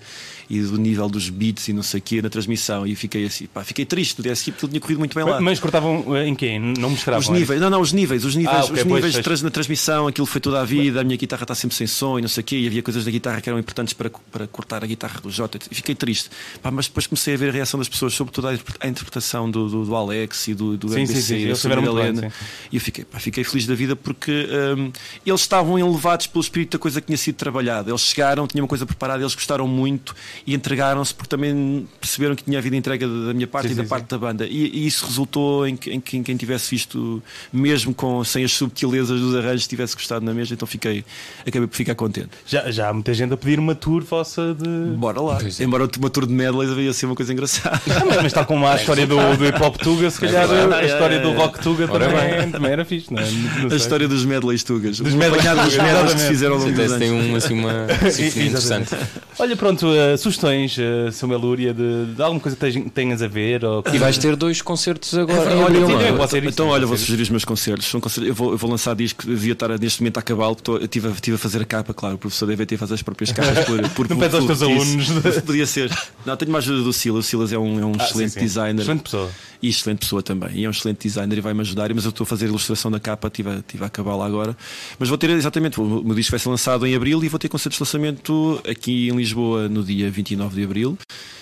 [0.49, 2.87] e do nível dos beats e não sei o quê na transmissão.
[2.87, 4.17] E fiquei assim, pá, fiquei triste.
[4.17, 5.39] No dia seguinte tudo tinha corrido muito bem lá.
[5.39, 6.57] Mas cortavam eh, em quê?
[6.57, 7.21] Não mostravam?
[7.21, 10.07] Os níveis, não, não, os níveis, os níveis, ah, okay, os níveis pois, na transmissão,
[10.07, 11.01] aquilo foi toda a vida.
[11.01, 12.57] A minha guitarra está sempre sem som e não sei o quê.
[12.57, 15.59] E havia coisas da guitarra que eram importantes para, para cortar a guitarra do Jota.
[15.69, 16.31] E fiquei triste.
[16.61, 18.49] Pá, mas depois comecei a ver a reação das pessoas sobre toda
[18.79, 21.81] a interpretação do, do, do Alex e do, do sim, MBC sim, sim, e da
[21.81, 22.31] Helena.
[22.71, 24.91] E eu fiquei, pá, fiquei feliz da vida porque um,
[25.25, 27.89] eles estavam elevados pelo espírito da coisa que tinha sido trabalhada.
[27.89, 30.15] Eles chegaram, tinham uma coisa preparada, eles gostaram muito
[30.45, 33.83] e entregaram-se porque também perceberam que tinha havido entrega da minha parte sim, e da
[33.83, 34.45] parte da banda.
[34.45, 37.21] E, e, isso resultou em que, em que quem tivesse visto,
[37.51, 40.53] mesmo com, sem as subtilezas dos arranjos, tivesse gostado na mesma.
[40.53, 41.03] Então fiquei,
[41.45, 42.29] acabei por ficar contente.
[42.45, 44.95] Já, já há muita gente a pedir uma tour vossa de.
[44.97, 45.39] Bora lá.
[45.41, 45.63] É.
[45.63, 47.81] Embora uma tour de medleys ia ser uma coisa engraçada.
[48.15, 51.19] mas está com a história do, do hip hop Tuga, se calhar é a história
[51.19, 53.29] do rock Tuga também, também era fixe, não é?
[53.31, 54.99] Não a história dos medleys Tugas.
[54.99, 57.87] Dos medleys, dos medleys que fizeram ao longo dos Tem um, assim, uma
[58.45, 58.95] interessante.
[59.39, 63.65] Olha, pronto, uh, sugestões, uh, São Melúria, de, de alguma coisa que tenhas a ver.
[63.65, 63.83] Ou...
[63.91, 65.51] E vais ter dois concertos agora.
[65.51, 67.87] É, olha, então, então, então, olha, vou sugerir os meus concertos.
[67.87, 70.83] São concertos eu, vou, eu vou lançar disco, devia estar neste momento a porque eu
[70.83, 72.15] estive, a fazer a capa, claro.
[72.15, 75.09] O professor deve ter fazer as próprias capas por, por, Não pede aos teus alunos.
[75.45, 75.91] Podia ser.
[76.25, 77.25] Não, tenho mais ajuda do Silas.
[77.25, 78.45] O Silas é um, é um ah, excelente sim, sim.
[78.45, 78.81] designer.
[78.81, 79.22] Excelente pessoa
[79.61, 80.49] e excelente pessoa também.
[80.55, 81.93] E é um excelente designer e vai-me ajudar.
[81.93, 84.57] Mas eu estou a fazer a ilustração da capa, estive a, estive a acabá-la agora.
[84.99, 87.49] Mas vou ter exatamente, o meu disco vai ser lançado em abril e vou ter
[87.49, 90.97] concerto de lançamento aqui em Lisboa no dia 29 de abril,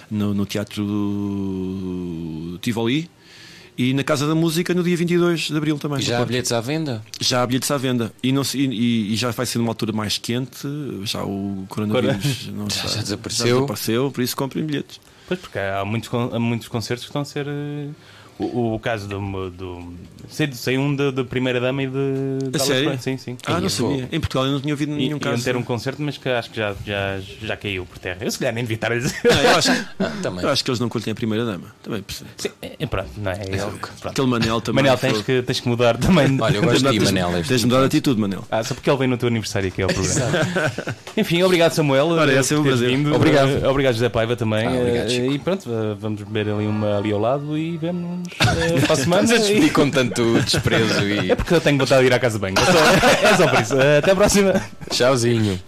[0.09, 0.84] no, no Teatro
[2.61, 3.09] Tivoli.
[3.77, 5.99] E na Casa da Música no dia 22 de Abril também.
[5.99, 7.01] E já há bilhetes à venda?
[7.19, 8.13] Já há bilhetes à venda.
[8.21, 10.67] E, não, e, e já vai ser numa altura mais quente.
[11.03, 13.47] Já o coronavírus não já, já, desapareceu.
[13.47, 14.11] já desapareceu.
[14.11, 14.99] Por isso comprem bilhetes.
[15.32, 17.47] Pois, porque há muitos, há muitos concertos que estão a ser.
[18.39, 19.49] Eh, o, o, caso do.
[19.49, 19.93] do
[20.29, 22.55] sei, sei um da primeira dama e de.
[22.55, 22.99] A sério?
[22.99, 23.38] Sim, sim.
[23.45, 24.07] Ah, não sabia.
[24.11, 25.43] Em Portugal eu não tinha ouvido nenhum e, caso.
[25.43, 28.17] ter um concerto, mas que acho que já, já, já caiu por terra.
[28.21, 29.19] Eu se calhar nem devia estar a dizer.
[29.23, 29.69] Não, eu, acho,
[30.21, 30.43] também.
[30.43, 31.67] eu acho que eles não curtem a primeira dama.
[31.84, 32.29] Também percebo.
[32.38, 33.36] Sim, é, pronto, não é?
[33.36, 33.89] é pronto.
[34.05, 34.84] Aquele Manel também.
[34.84, 36.39] Manel, tens que, tens que mudar também.
[36.39, 37.43] Olha, eu gosto de Manel.
[37.47, 38.43] Tens de mudar a atitude, Manel.
[38.49, 40.39] Ah, só porque ele vem no teu aniversário aqui ao programa.
[41.17, 42.07] Enfim, obrigado, Samuel.
[42.07, 42.89] Ora, é sempre um prazer.
[42.89, 43.15] Vindo.
[43.15, 43.63] Obrigado.
[43.65, 44.65] Obrigado, José Paiva também.
[44.65, 45.69] Ah, obrigado, e pronto,
[45.99, 49.89] vamos beber ali uma ali ao lado e vemos uh, para a semana despedi com
[49.89, 51.32] tanto desprezo e.
[51.32, 52.53] É porque eu tenho vontade de ir à casa bem.
[52.57, 53.76] É só, é só por isso.
[53.97, 54.61] Até a próxima.
[54.89, 55.59] Tchauzinho.